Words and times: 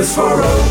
Insurance 0.00 0.14
for 0.14 0.42
All. 0.42 0.64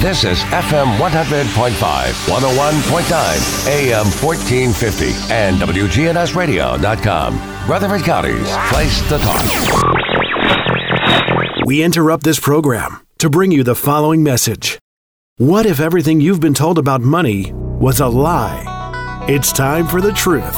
This 0.00 0.24
is 0.24 0.38
FM 0.44 0.96
100.5, 0.98 2.26
101.9, 2.26 3.68
AM 3.68 4.06
1450, 4.06 5.12
and 5.32 5.56
WGNSradio.com. 5.56 7.38
Rutherford 7.68 8.02
County's 8.02 8.56
place 8.70 9.06
to 9.08 9.18
talk. 9.18 9.44
We 11.66 11.82
interrupt 11.82 12.22
this 12.22 12.40
program 12.40 13.00
to 13.18 13.28
bring 13.28 13.52
you 13.52 13.62
the 13.62 13.74
following 13.74 14.22
message. 14.22 14.78
What 15.38 15.66
if 15.66 15.80
everything 15.80 16.18
you've 16.20 16.40
been 16.40 16.54
told 16.54 16.78
about 16.78 17.02
money 17.02 17.52
was 17.52 18.00
a 18.00 18.08
lie? 18.08 18.64
It's 19.28 19.52
time 19.52 19.86
for 19.86 20.00
the 20.00 20.12
truth. 20.12 20.56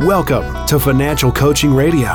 Welcome 0.00 0.66
to 0.66 0.78
Financial 0.78 1.32
Coaching 1.32 1.74
Radio, 1.74 2.10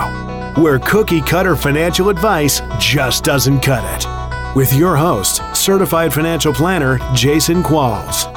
where 0.61 0.77
cookie 0.79 1.21
cutter 1.21 1.55
financial 1.55 2.09
advice 2.09 2.61
just 2.77 3.23
doesn't 3.23 3.61
cut 3.61 3.83
it. 3.95 4.12
With 4.55 4.71
your 4.71 4.95
host, 4.95 5.41
certified 5.55 6.13
financial 6.13 6.53
planner 6.53 6.99
Jason 7.15 7.63
Qualls. 7.63 8.29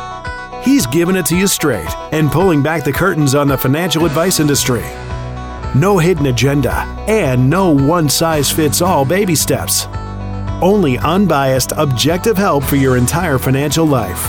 He's 0.64 0.86
giving 0.86 1.14
it 1.14 1.26
to 1.26 1.36
you 1.36 1.46
straight 1.46 1.94
and 2.10 2.32
pulling 2.32 2.62
back 2.62 2.84
the 2.84 2.92
curtains 2.92 3.34
on 3.34 3.48
the 3.48 3.58
financial 3.58 4.06
advice 4.06 4.40
industry. 4.40 4.82
No 5.74 5.98
hidden 5.98 6.24
agenda 6.26 6.72
and 7.06 7.50
no 7.50 7.68
one 7.68 8.08
size 8.08 8.50
fits 8.50 8.80
all 8.80 9.04
baby 9.04 9.34
steps. 9.34 9.88
Only 10.62 10.96
unbiased, 10.96 11.72
objective 11.76 12.38
help 12.38 12.64
for 12.64 12.76
your 12.76 12.96
entire 12.96 13.36
financial 13.36 13.84
life. 13.84 14.22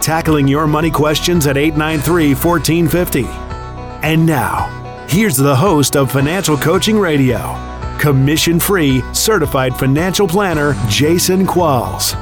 Tackling 0.00 0.48
your 0.48 0.66
money 0.66 0.90
questions 0.90 1.46
at 1.46 1.58
893 1.58 2.34
1450. 2.34 3.26
And 4.02 4.24
now, 4.24 5.06
here's 5.10 5.36
the 5.36 5.54
host 5.54 5.94
of 5.94 6.10
Financial 6.10 6.56
Coaching 6.56 6.98
Radio, 6.98 7.38
commission 8.02 8.58
free, 8.58 9.00
certified 9.14 9.76
financial 9.76 10.26
planner 10.26 10.74
Jason 10.88 11.46
Qualls. 11.46 12.16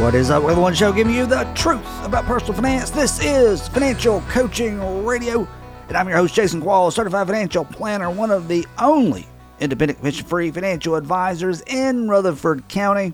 What 0.00 0.14
is 0.14 0.30
up, 0.30 0.42
everyone? 0.44 0.72
Show 0.74 0.90
giving 0.90 1.14
you 1.14 1.26
the 1.26 1.44
truth 1.54 1.86
about 2.02 2.24
personal 2.24 2.54
finance. 2.54 2.88
This 2.88 3.22
is 3.22 3.68
Financial 3.68 4.22
Coaching 4.22 5.04
Radio, 5.04 5.46
and 5.88 5.96
I'm 5.96 6.08
your 6.08 6.16
host, 6.16 6.34
Jason 6.34 6.62
Qualls, 6.62 6.94
certified 6.94 7.26
financial 7.26 7.66
planner, 7.66 8.10
one 8.10 8.30
of 8.30 8.48
the 8.48 8.66
only 8.78 9.26
independent 9.60 9.98
commission 9.98 10.26
free 10.26 10.50
financial 10.50 10.94
advisors 10.94 11.60
in 11.66 12.08
Rutherford 12.08 12.66
County. 12.68 13.12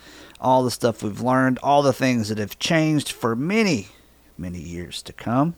all 0.40 0.64
the 0.64 0.70
stuff 0.70 1.02
we've 1.02 1.20
learned, 1.20 1.58
all 1.62 1.82
the 1.82 1.92
things 1.92 2.30
that 2.30 2.38
have 2.38 2.58
changed 2.58 3.12
for 3.12 3.36
many, 3.36 3.88
many 4.36 4.58
years 4.58 5.02
to 5.02 5.12
come. 5.12 5.54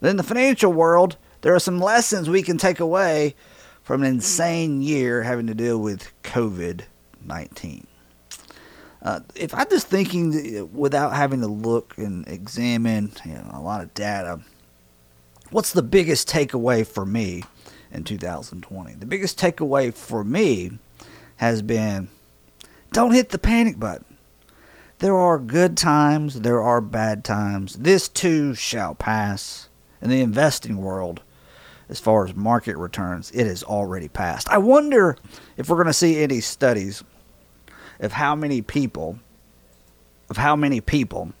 But 0.00 0.10
in 0.10 0.16
the 0.16 0.22
financial 0.22 0.72
world, 0.72 1.16
there 1.40 1.54
are 1.54 1.60
some 1.60 1.80
lessons 1.80 2.30
we 2.30 2.42
can 2.42 2.58
take 2.58 2.78
away 2.78 3.34
from 3.82 4.02
an 4.02 4.08
insane 4.08 4.82
year 4.82 5.24
having 5.24 5.48
to 5.48 5.54
deal 5.54 5.78
with 5.78 6.12
COVID 6.22 6.82
19. 7.24 7.87
Uh, 9.02 9.20
if 9.34 9.54
I'm 9.54 9.68
just 9.70 9.86
thinking 9.86 10.72
without 10.72 11.14
having 11.14 11.40
to 11.40 11.46
look 11.46 11.96
and 11.98 12.26
examine 12.26 13.12
you 13.24 13.32
know, 13.32 13.50
a 13.52 13.60
lot 13.60 13.80
of 13.80 13.94
data, 13.94 14.40
what's 15.50 15.72
the 15.72 15.82
biggest 15.82 16.28
takeaway 16.28 16.86
for 16.86 17.06
me 17.06 17.44
in 17.92 18.04
2020? 18.04 18.94
The 18.94 19.06
biggest 19.06 19.38
takeaway 19.38 19.94
for 19.94 20.24
me 20.24 20.78
has 21.36 21.62
been 21.62 22.08
don't 22.92 23.12
hit 23.12 23.28
the 23.28 23.38
panic 23.38 23.78
button. 23.78 24.16
There 24.98 25.16
are 25.16 25.38
good 25.38 25.76
times, 25.76 26.40
there 26.40 26.60
are 26.60 26.80
bad 26.80 27.22
times. 27.22 27.76
This 27.76 28.08
too 28.08 28.54
shall 28.54 28.94
pass. 28.94 29.68
In 30.00 30.10
the 30.10 30.20
investing 30.20 30.76
world, 30.76 31.22
as 31.88 31.98
far 31.98 32.24
as 32.24 32.34
market 32.34 32.76
returns, 32.76 33.30
it 33.32 33.46
has 33.46 33.64
already 33.64 34.08
passed. 34.08 34.48
I 34.48 34.58
wonder 34.58 35.16
if 35.56 35.68
we're 35.68 35.76
going 35.76 35.86
to 35.88 35.92
see 35.92 36.22
any 36.22 36.40
studies 36.40 37.02
of 38.00 38.12
how 38.12 38.34
many 38.34 38.62
people, 38.62 39.18
of 40.30 40.36
how 40.36 40.56
many 40.56 40.80
people 40.80 41.32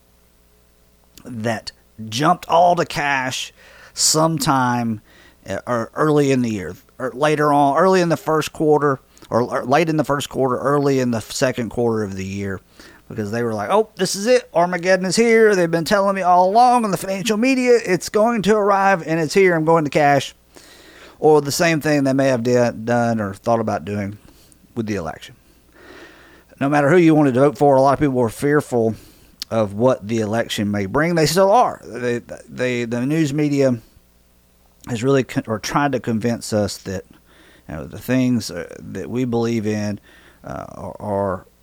that 1.24 1.72
jumped 2.08 2.46
all 2.48 2.76
to 2.76 2.84
cash 2.84 3.52
sometime 3.94 5.00
uh, 5.48 5.60
or 5.66 5.90
early 5.94 6.30
in 6.30 6.42
the 6.42 6.50
year, 6.50 6.76
or 6.98 7.10
later 7.12 7.52
on, 7.52 7.76
early 7.76 8.00
in 8.00 8.08
the 8.08 8.16
first 8.16 8.52
quarter, 8.52 9.00
or 9.30 9.42
er, 9.42 9.64
late 9.64 9.88
in 9.88 9.96
the 9.96 10.04
first 10.04 10.28
quarter, 10.28 10.58
early 10.58 11.00
in 11.00 11.10
the 11.10 11.20
second 11.20 11.70
quarter 11.70 12.02
of 12.02 12.14
the 12.16 12.24
year, 12.24 12.60
because 13.08 13.30
they 13.30 13.42
were 13.42 13.54
like, 13.54 13.70
"Oh, 13.70 13.88
this 13.96 14.14
is 14.14 14.26
it. 14.26 14.48
Armageddon 14.54 15.06
is 15.06 15.16
here. 15.16 15.54
They've 15.54 15.70
been 15.70 15.84
telling 15.84 16.14
me 16.14 16.22
all 16.22 16.48
along 16.48 16.84
on 16.84 16.90
the 16.90 16.96
financial 16.96 17.36
media 17.36 17.78
it's 17.84 18.08
going 18.08 18.42
to 18.42 18.56
arrive 18.56 19.06
and 19.06 19.20
it's 19.20 19.34
here. 19.34 19.54
I'm 19.54 19.64
going 19.64 19.84
to 19.84 19.90
cash." 19.90 20.34
Or 21.20 21.40
the 21.40 21.50
same 21.50 21.80
thing 21.80 22.04
they 22.04 22.12
may 22.12 22.28
have 22.28 22.44
done 22.44 23.20
or 23.20 23.34
thought 23.34 23.58
about 23.58 23.84
doing 23.84 24.18
with 24.76 24.86
the 24.86 24.94
election. 24.94 25.34
No 26.60 26.68
matter 26.68 26.90
who 26.90 26.96
you 26.96 27.14
wanted 27.14 27.34
to 27.34 27.40
vote 27.40 27.58
for, 27.58 27.76
a 27.76 27.80
lot 27.80 27.92
of 27.92 28.00
people 28.00 28.14
were 28.14 28.28
fearful 28.28 28.94
of 29.50 29.74
what 29.74 30.06
the 30.06 30.18
election 30.20 30.70
may 30.70 30.86
bring. 30.86 31.14
They 31.14 31.26
still 31.26 31.50
are. 31.50 31.80
They, 31.84 32.18
they, 32.48 32.84
the 32.84 33.06
news 33.06 33.32
media 33.32 33.78
has 34.88 35.02
really 35.02 35.24
con- 35.24 35.44
or 35.46 35.58
tried 35.58 35.92
to 35.92 36.00
convince 36.00 36.52
us 36.52 36.78
that 36.78 37.04
you 37.68 37.74
know, 37.74 37.84
the 37.84 37.98
things 37.98 38.50
uh, 38.50 38.74
that 38.78 39.08
we 39.08 39.24
believe 39.24 39.66
in 39.66 40.00
uh, 40.42 40.64
are, 40.70 40.96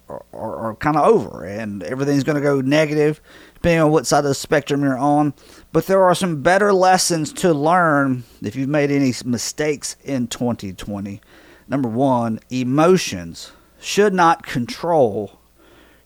are, 0.07 0.23
are, 0.33 0.55
are 0.57 0.75
kind 0.75 0.95
of 0.95 1.05
over 1.05 1.43
and 1.43 1.83
everything's 1.83 2.23
going 2.23 2.35
to 2.35 2.41
go 2.41 2.61
negative 2.61 3.21
depending 3.55 3.81
on 3.81 3.91
what 3.91 4.05
side 4.05 4.19
of 4.19 4.25
the 4.25 4.35
spectrum 4.35 4.83
you're 4.83 4.97
on. 4.97 5.33
But 5.71 5.87
there 5.87 6.03
are 6.03 6.15
some 6.15 6.41
better 6.41 6.71
lessons 6.71 7.33
to 7.33 7.53
learn 7.53 8.23
if 8.41 8.55
you've 8.55 8.69
made 8.69 8.91
any 8.91 9.13
mistakes 9.25 9.95
in 10.03 10.27
2020. 10.27 11.19
Number 11.67 11.89
one, 11.89 12.39
emotions 12.49 13.51
should 13.85 14.13
not 14.13 14.45
control 14.45 15.39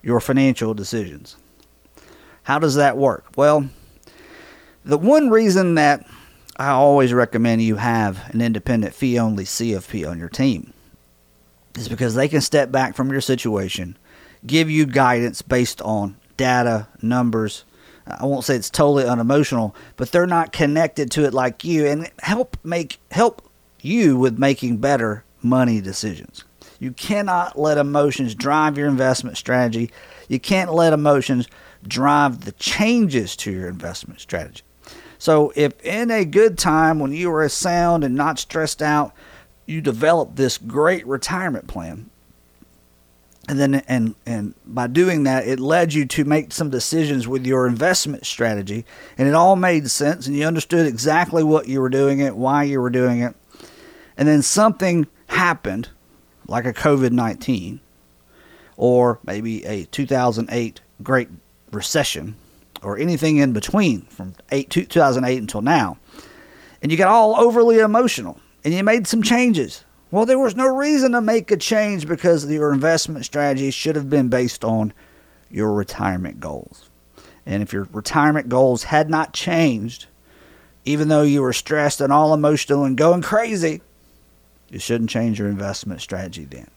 your 0.01 0.19
financial 0.19 0.73
decisions. 0.73 1.37
How 2.43 2.59
does 2.59 2.75
that 2.75 2.97
work? 2.97 3.25
Well, 3.37 3.69
the 4.83 4.97
one 4.97 5.29
reason 5.29 5.75
that 5.75 6.05
I 6.57 6.69
always 6.69 7.13
recommend 7.13 7.61
you 7.61 7.77
have 7.77 8.29
an 8.33 8.41
independent 8.41 8.93
fee 8.93 9.17
only 9.17 9.45
CFP 9.45 10.09
on 10.09 10.19
your 10.19 10.27
team 10.27 10.73
is 11.77 11.87
because 11.87 12.15
they 12.15 12.27
can 12.27 12.41
step 12.41 12.69
back 12.69 12.95
from 12.95 13.11
your 13.11 13.21
situation, 13.21 13.97
give 14.45 14.69
you 14.69 14.85
guidance 14.85 15.41
based 15.41 15.81
on 15.81 16.17
data, 16.35 16.87
numbers. 17.01 17.63
I 18.05 18.25
won't 18.25 18.43
say 18.43 18.55
it's 18.55 18.69
totally 18.69 19.05
unemotional, 19.05 19.73
but 19.95 20.11
they're 20.11 20.27
not 20.27 20.51
connected 20.51 21.11
to 21.11 21.23
it 21.23 21.33
like 21.33 21.63
you 21.63 21.85
and 21.85 22.11
help 22.19 22.57
make 22.63 22.99
help 23.11 23.41
you 23.79 24.17
with 24.17 24.37
making 24.37 24.77
better 24.77 25.23
money 25.41 25.79
decisions. 25.79 26.43
You 26.79 26.93
cannot 26.93 27.59
let 27.59 27.77
emotions 27.77 28.33
drive 28.33 28.77
your 28.77 28.87
investment 28.87 29.37
strategy. 29.37 29.91
You 30.27 30.39
can't 30.39 30.73
let 30.73 30.93
emotions 30.93 31.47
drive 31.87 32.45
the 32.45 32.53
changes 32.53 33.35
to 33.37 33.51
your 33.51 33.67
investment 33.67 34.21
strategy. 34.21 34.63
So, 35.17 35.51
if 35.55 35.79
in 35.83 36.09
a 36.09 36.23
good 36.23 36.57
time 36.57 36.99
when 36.99 37.11
you 37.11 37.31
are 37.33 37.49
sound 37.49 38.05
and 38.05 38.15
not 38.15 38.39
stressed 38.39 38.81
out, 38.81 39.13
you 39.65 39.81
develop 39.81 40.35
this 40.35 40.57
great 40.57 41.05
retirement 41.05 41.67
plan, 41.67 42.09
and 43.49 43.59
then 43.59 43.75
and 43.87 44.15
and 44.25 44.55
by 44.65 44.87
doing 44.87 45.23
that, 45.23 45.45
it 45.45 45.59
led 45.59 45.93
you 45.93 46.05
to 46.05 46.23
make 46.23 46.53
some 46.53 46.69
decisions 46.69 47.27
with 47.27 47.45
your 47.45 47.67
investment 47.67 48.25
strategy, 48.25 48.85
and 49.17 49.27
it 49.27 49.33
all 49.33 49.57
made 49.57 49.91
sense, 49.91 50.25
and 50.25 50.37
you 50.37 50.45
understood 50.45 50.87
exactly 50.87 51.43
what 51.43 51.67
you 51.67 51.81
were 51.81 51.89
doing 51.89 52.19
it, 52.19 52.37
why 52.37 52.63
you 52.63 52.79
were 52.79 52.89
doing 52.89 53.19
it, 53.21 53.35
and 54.15 54.27
then 54.27 54.41
something 54.41 55.05
happened, 55.27 55.89
like 56.49 56.65
a 56.65 56.73
COVID 56.73 57.11
nineteen, 57.11 57.79
or 58.77 59.19
maybe 59.25 59.63
a 59.65 59.85
2008 59.85 60.81
Great 61.03 61.29
Recession 61.71 62.35
or 62.81 62.97
anything 62.97 63.37
in 63.37 63.51
between 63.51 64.01
from 64.03 64.33
8, 64.51 64.69
2008 64.69 65.37
until 65.37 65.61
now, 65.61 65.97
and 66.81 66.91
you 66.91 66.97
got 66.97 67.09
all 67.09 67.35
overly 67.39 67.79
emotional 67.79 68.39
and 68.63 68.73
you 68.73 68.83
made 68.83 69.07
some 69.07 69.21
changes. 69.21 69.83
Well, 70.11 70.25
there 70.25 70.39
was 70.39 70.55
no 70.55 70.65
reason 70.65 71.11
to 71.11 71.21
make 71.21 71.51
a 71.51 71.57
change 71.57 72.07
because 72.07 72.49
your 72.49 72.73
investment 72.73 73.25
strategy 73.25 73.69
should 73.69 73.95
have 73.95 74.09
been 74.09 74.29
based 74.29 74.63
on 74.63 74.93
your 75.51 75.73
retirement 75.73 76.39
goals. 76.39 76.89
And 77.45 77.61
if 77.61 77.73
your 77.73 77.87
retirement 77.91 78.49
goals 78.49 78.83
had 78.83 79.09
not 79.09 79.33
changed, 79.33 80.07
even 80.85 81.07
though 81.07 81.21
you 81.21 81.41
were 81.41 81.53
stressed 81.53 82.01
and 82.01 82.11
all 82.11 82.33
emotional 82.33 82.85
and 82.85 82.97
going 82.97 83.21
crazy, 83.21 83.81
you 84.71 84.79
shouldn't 84.79 85.09
change 85.09 85.39
your 85.39 85.47
investment 85.49 86.01
strategy 86.01 86.45
then. 86.45 86.67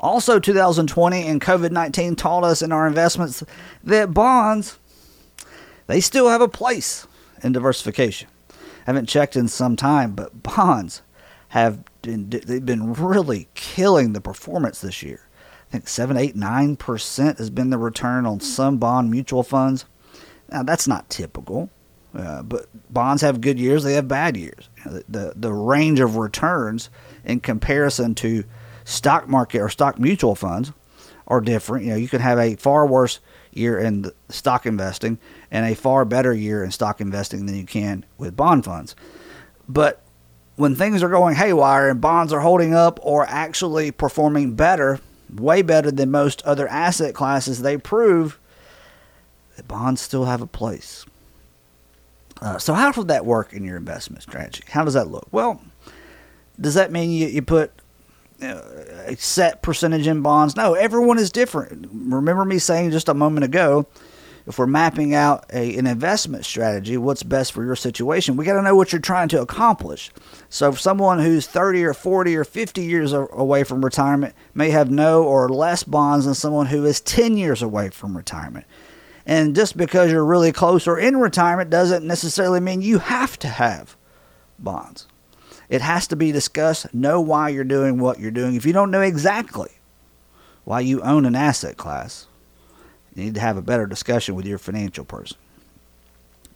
Also, 0.00 0.38
2020 0.38 1.26
and 1.26 1.40
COVID 1.40 1.70
19 1.72 2.16
taught 2.16 2.42
us 2.42 2.62
in 2.62 2.72
our 2.72 2.86
investments 2.86 3.42
that 3.84 4.14
bonds, 4.14 4.78
They 5.86 6.00
still 6.00 6.28
have 6.28 6.40
a 6.40 6.48
place 6.48 7.06
in 7.42 7.52
diversification. 7.52 8.28
I 8.50 8.54
haven't 8.86 9.08
checked 9.08 9.36
in 9.36 9.48
some 9.48 9.76
time, 9.76 10.12
but 10.12 10.42
bonds 10.42 11.02
have 11.48 11.84
been 12.02 12.30
they've 12.30 12.64
been 12.64 12.94
really 12.94 13.48
killing 13.54 14.12
the 14.12 14.20
performance 14.20 14.80
this 14.80 15.02
year. 15.02 15.20
I 15.68 15.72
think 15.72 15.88
seven, 15.88 16.16
eight, 16.16 16.34
nine 16.34 16.76
percent 16.76 17.38
has 17.38 17.50
been 17.50 17.70
the 17.70 17.78
return 17.78 18.24
on 18.24 18.40
some 18.40 18.78
bond 18.78 19.10
mutual 19.10 19.42
funds. 19.42 19.84
Now 20.50 20.62
that's 20.62 20.88
not 20.88 21.10
typical, 21.10 21.68
uh, 22.14 22.42
but 22.42 22.66
bonds 22.92 23.22
have 23.22 23.40
good 23.40 23.58
years, 23.58 23.84
they 23.84 23.94
have 23.94 24.08
bad 24.08 24.36
years. 24.36 24.68
You 24.78 24.84
know, 24.84 24.96
the, 24.98 25.04
the 25.08 25.32
the 25.36 25.52
range 25.52 26.00
of 26.00 26.16
returns 26.16 26.90
in 27.24 27.40
comparison 27.40 28.14
to 28.16 28.44
stock 28.84 29.28
market 29.28 29.60
or 29.60 29.68
stock 29.68 29.98
mutual 29.98 30.34
funds 30.34 30.72
are 31.28 31.40
different. 31.40 31.84
You 31.84 31.92
know, 31.92 31.96
you 31.96 32.08
can 32.08 32.20
have 32.20 32.38
a 32.38 32.56
far 32.56 32.86
worse 32.86 33.20
year 33.52 33.78
in 33.78 34.10
stock 34.28 34.66
investing 34.66 35.18
and 35.50 35.66
a 35.66 35.74
far 35.74 36.04
better 36.04 36.32
year 36.32 36.64
in 36.64 36.70
stock 36.70 37.00
investing 37.00 37.46
than 37.46 37.56
you 37.56 37.66
can 37.66 38.04
with 38.18 38.36
bond 38.36 38.64
funds. 38.64 38.96
But 39.68 40.02
when 40.56 40.74
things 40.74 41.02
are 41.02 41.08
going 41.08 41.36
haywire 41.36 41.88
and 41.88 42.00
bonds 42.00 42.32
are 42.32 42.40
holding 42.40 42.74
up 42.74 42.98
or 43.02 43.24
actually 43.26 43.90
performing 43.90 44.54
better, 44.54 45.00
way 45.34 45.62
better 45.62 45.90
than 45.90 46.10
most 46.10 46.42
other 46.42 46.68
asset 46.68 47.14
classes, 47.14 47.62
they 47.62 47.76
prove 47.76 48.38
that 49.56 49.68
bonds 49.68 50.00
still 50.00 50.24
have 50.24 50.42
a 50.42 50.46
place. 50.46 51.06
Uh, 52.40 52.58
so, 52.58 52.74
how 52.74 52.92
would 52.96 53.08
that 53.08 53.26
work 53.26 53.52
in 53.52 53.64
your 53.64 53.76
investment 53.76 54.22
strategy? 54.22 54.64
How 54.68 54.84
does 54.84 54.94
that 54.94 55.08
look? 55.08 55.28
Well, 55.30 55.60
does 56.60 56.74
that 56.74 56.90
mean 56.90 57.10
you, 57.10 57.28
you 57.28 57.42
put 57.42 57.72
uh, 58.42 58.60
a 59.06 59.16
set 59.16 59.62
percentage 59.62 60.06
in 60.06 60.22
bonds? 60.22 60.56
No, 60.56 60.74
everyone 60.74 61.18
is 61.18 61.30
different. 61.30 61.88
Remember 61.92 62.44
me 62.44 62.58
saying 62.58 62.92
just 62.92 63.08
a 63.08 63.14
moment 63.14 63.44
ago 63.44 63.86
if 64.46 64.58
we're 64.58 64.66
mapping 64.66 65.14
out 65.14 65.44
a, 65.52 65.76
an 65.76 65.86
investment 65.86 66.44
strategy, 66.44 66.96
what's 66.96 67.22
best 67.22 67.52
for 67.52 67.64
your 67.64 67.76
situation, 67.76 68.36
we 68.36 68.44
got 68.44 68.54
to 68.54 68.62
know 68.62 68.74
what 68.74 68.92
you're 68.92 69.00
trying 69.00 69.28
to 69.28 69.40
accomplish. 69.40 70.10
So, 70.48 70.72
someone 70.72 71.18
who's 71.18 71.46
30 71.46 71.84
or 71.84 71.94
40 71.94 72.36
or 72.36 72.44
50 72.44 72.82
years 72.82 73.12
away 73.12 73.64
from 73.64 73.84
retirement 73.84 74.34
may 74.54 74.70
have 74.70 74.90
no 74.90 75.22
or 75.24 75.48
less 75.48 75.84
bonds 75.84 76.24
than 76.24 76.34
someone 76.34 76.66
who 76.66 76.84
is 76.84 77.00
10 77.00 77.36
years 77.36 77.62
away 77.62 77.90
from 77.90 78.16
retirement. 78.16 78.66
And 79.30 79.54
just 79.54 79.76
because 79.76 80.10
you're 80.10 80.24
really 80.24 80.50
close 80.50 80.88
or 80.88 80.98
in 80.98 81.16
retirement 81.16 81.70
doesn't 81.70 82.04
necessarily 82.04 82.58
mean 82.58 82.82
you 82.82 82.98
have 82.98 83.38
to 83.38 83.48
have 83.48 83.96
bonds. 84.58 85.06
It 85.68 85.82
has 85.82 86.08
to 86.08 86.16
be 86.16 86.32
discussed. 86.32 86.92
Know 86.92 87.20
why 87.20 87.50
you're 87.50 87.62
doing 87.62 88.00
what 88.00 88.18
you're 88.18 88.32
doing. 88.32 88.56
If 88.56 88.66
you 88.66 88.72
don't 88.72 88.90
know 88.90 89.02
exactly 89.02 89.70
why 90.64 90.80
you 90.80 91.00
own 91.02 91.26
an 91.26 91.36
asset 91.36 91.76
class, 91.76 92.26
you 93.14 93.22
need 93.22 93.34
to 93.34 93.40
have 93.40 93.56
a 93.56 93.62
better 93.62 93.86
discussion 93.86 94.34
with 94.34 94.46
your 94.46 94.58
financial 94.58 95.04
person. 95.04 95.36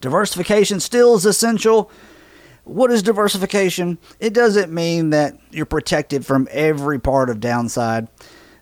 Diversification 0.00 0.80
still 0.80 1.14
is 1.14 1.24
essential. 1.24 1.92
What 2.64 2.90
is 2.90 3.04
diversification? 3.04 3.98
It 4.18 4.34
doesn't 4.34 4.74
mean 4.74 5.10
that 5.10 5.38
you're 5.52 5.64
protected 5.64 6.26
from 6.26 6.48
every 6.50 6.98
part 6.98 7.30
of 7.30 7.38
downside. 7.38 8.08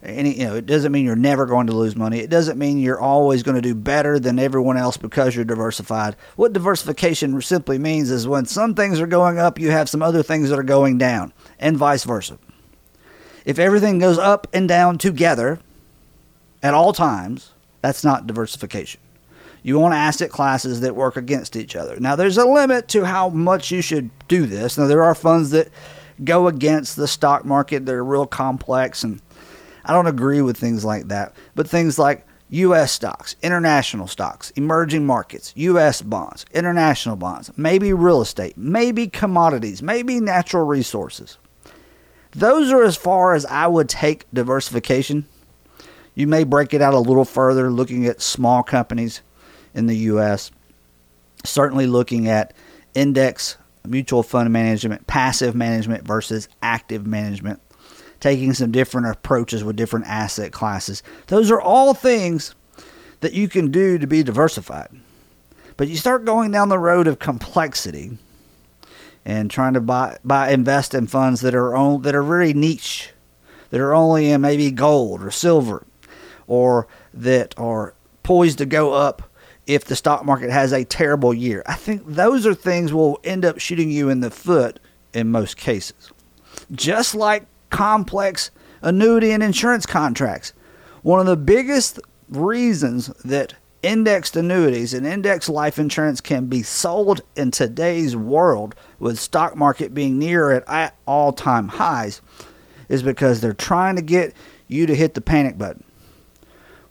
Any, 0.02 0.37
you 0.37 0.46
know, 0.46 0.56
it 0.56 0.66
doesn't 0.66 0.90
mean 0.90 1.04
you're 1.04 1.14
never 1.14 1.46
going 1.46 1.69
to 1.69 1.72
lose 1.72 1.94
money. 1.94 2.19
It 2.19 2.31
doesn't 2.31 2.58
mean 2.58 2.78
you're 2.78 3.00
always 3.00 3.44
going 3.44 3.54
to 3.54 3.60
do 3.60 3.75
better 3.75 4.19
than 4.19 4.40
everyone 4.40 4.76
else 4.76 4.96
because 4.96 5.37
you're 5.37 5.44
diversified. 5.44 6.16
What 6.34 6.52
diversification 6.52 7.40
simply 7.40 7.78
means 7.78 8.10
is 8.10 8.26
when 8.26 8.46
some 8.46 8.75
things 8.75 9.00
are 9.00 9.06
going 9.06 9.38
up, 9.38 9.60
you 9.60 9.70
have 9.70 9.88
some 9.88 10.02
other 10.02 10.25
things 10.25 10.50
that 10.50 10.58
are 10.58 10.64
going 10.64 10.99
down, 10.99 11.32
and 11.60 11.76
vice 11.76 12.02
versa. 12.02 12.38
If 13.44 13.60
everything 13.60 14.00
goes 14.00 14.19
up 14.19 14.49
and 14.52 14.69
down 14.69 14.99
together 14.99 15.60
at 16.64 16.75
all 16.75 16.93
times, 16.93 17.52
that's 17.81 18.02
not 18.02 18.26
diversification. 18.26 19.00
You 19.62 19.78
want 19.78 19.94
asset 19.94 20.31
classes 20.31 20.81
that 20.81 20.96
work 20.96 21.16
against 21.16 21.54
each 21.54 21.76
other. 21.76 21.99
Now, 22.00 22.16
there's 22.16 22.38
a 22.38 22.44
limit 22.44 22.88
to 22.88 23.04
how 23.04 23.28
much 23.28 23.70
you 23.70 23.81
should 23.81 24.10
do 24.26 24.46
this. 24.46 24.76
Now, 24.76 24.88
there 24.88 25.04
are 25.04 25.14
funds 25.14 25.50
that 25.50 25.69
go 26.25 26.49
against 26.49 26.96
the 26.96 27.06
stock 27.06 27.44
market 27.44 27.87
they're 27.87 28.04
real 28.04 28.26
complex, 28.26 29.04
and 29.04 29.20
I 29.84 29.93
don't 29.93 30.06
agree 30.06 30.43
with 30.43 30.56
things 30.56 30.84
like 30.84 31.08
that. 31.08 31.34
But 31.55 31.69
things 31.69 31.99
like 31.99 32.26
U.S. 32.50 32.93
stocks, 32.93 33.37
international 33.43 34.06
stocks, 34.06 34.50
emerging 34.50 35.06
markets, 35.06 35.52
U.S. 35.56 36.02
bonds, 36.02 36.44
international 36.52 37.17
bonds, 37.17 37.50
maybe 37.56 37.93
real 37.93 38.20
estate, 38.20 38.56
maybe 38.56 39.08
commodities, 39.08 39.82
maybe 39.82 40.20
natural 40.20 40.67
resources. 40.67 41.38
Those 42.32 42.70
are 42.70 42.82
as 42.82 42.96
far 42.96 43.34
as 43.34 43.44
I 43.46 43.67
would 43.67 43.88
take 43.88 44.26
diversification 44.32 45.26
you 46.14 46.26
may 46.26 46.44
break 46.44 46.75
it 46.75 46.82
out 46.82 46.94
a 46.94 46.99
little 46.99 47.25
further, 47.25 47.70
looking 47.70 48.06
at 48.06 48.20
small 48.20 48.62
companies 48.62 49.23
in 49.75 49.87
the 49.87 49.96
U.S., 49.96 50.50
certainly 51.44 51.87
looking 51.87 52.28
at 52.28 52.52
index 52.94 53.56
mutual 53.87 54.23
fund 54.23 54.52
management, 54.52 55.06
passive 55.06 55.55
management 55.55 56.06
versus 56.06 56.49
active 56.62 57.06
management, 57.06 57.61
taking 58.23 58.55
some 58.55 58.71
different 58.71 59.09
approaches 59.09 59.65
with 59.65 59.75
different 59.75 60.07
asset 60.07 60.53
classes. 60.53 61.03
Those 61.27 61.51
are 61.51 61.61
all 61.61 61.93
things 61.93 62.55
that 63.19 63.33
you 63.33 63.49
can 63.49 63.73
do 63.73 63.99
to 63.99 64.07
be 64.07 64.23
diversified. 64.23 64.91
But 65.77 65.89
you 65.89 65.97
start 65.97 66.25
going 66.25 66.53
down 66.53 66.69
the 66.69 66.79
road 66.79 67.09
of 67.09 67.19
complexity 67.19 68.17
and 69.25 69.51
trying 69.51 69.75
to 69.75 69.81
buy, 69.81 70.19
buy 70.25 70.51
invest 70.53 70.95
in 70.95 71.09
funds 71.09 71.41
that 71.41 71.53
are 71.53 71.75
on, 71.75 72.03
that 72.03 72.15
are 72.15 72.23
very 72.23 72.53
niche, 72.53 73.11
that 73.71 73.81
are 73.81 73.93
only 73.93 74.31
in 74.31 74.41
maybe 74.41 74.71
gold 74.71 75.21
or 75.21 75.33
silver 75.33 75.85
or 76.47 76.87
that 77.13 77.59
are 77.59 77.93
poised 78.23 78.59
to 78.59 78.67
go 78.67 78.93
up 78.93 79.29
if 79.67 79.85
the 79.85 79.97
stock 79.97 80.25
market 80.25 80.51
has 80.51 80.71
a 80.71 80.85
terrible 80.85 81.35
year. 81.35 81.65
I 81.67 81.75
think 81.75 82.03
those 82.07 82.47
are 82.47 82.55
things 82.55 82.93
will 82.93 83.19
end 83.25 83.45
up 83.45 83.59
shooting 83.59 83.91
you 83.91 84.09
in 84.11 84.21
the 84.21 84.31
foot 84.31 84.79
in 85.13 85.33
most 85.33 85.57
cases. 85.57 86.13
Just 86.71 87.17
like 87.17 87.47
complex 87.73 88.53
annuity 88.83 89.33
and 89.33 89.43
insurance 89.43 89.87
contracts. 89.87 90.53
One 91.03 91.19
of 91.19 91.27
the 91.27 91.37
biggest 91.37 91.99
reasons 92.29 93.09
that 93.25 93.55
indexed 93.83 94.37
annuities 94.37 94.95
and 94.95 95.05
indexed 95.05 95.49
life 95.49 95.79
insurance 95.79 96.21
can 96.21 96.47
be 96.47 96.63
sold 96.63 97.23
in 97.35 97.51
today's 97.51 98.15
world 98.15 98.77
with 99.01 99.19
stock 99.19 99.57
market 99.57 99.93
being 99.93 100.19
near 100.19 100.53
at 100.53 100.97
all-time 101.07 101.67
highs 101.67 102.21
is 102.89 103.03
because 103.03 103.41
they're 103.41 103.53
trying 103.53 103.97
to 103.97 104.03
get 104.03 104.35
you 104.69 104.87
to 104.87 104.95
hit 104.95 105.15
the 105.15 105.21
panic 105.21 105.59
button. 105.59 105.83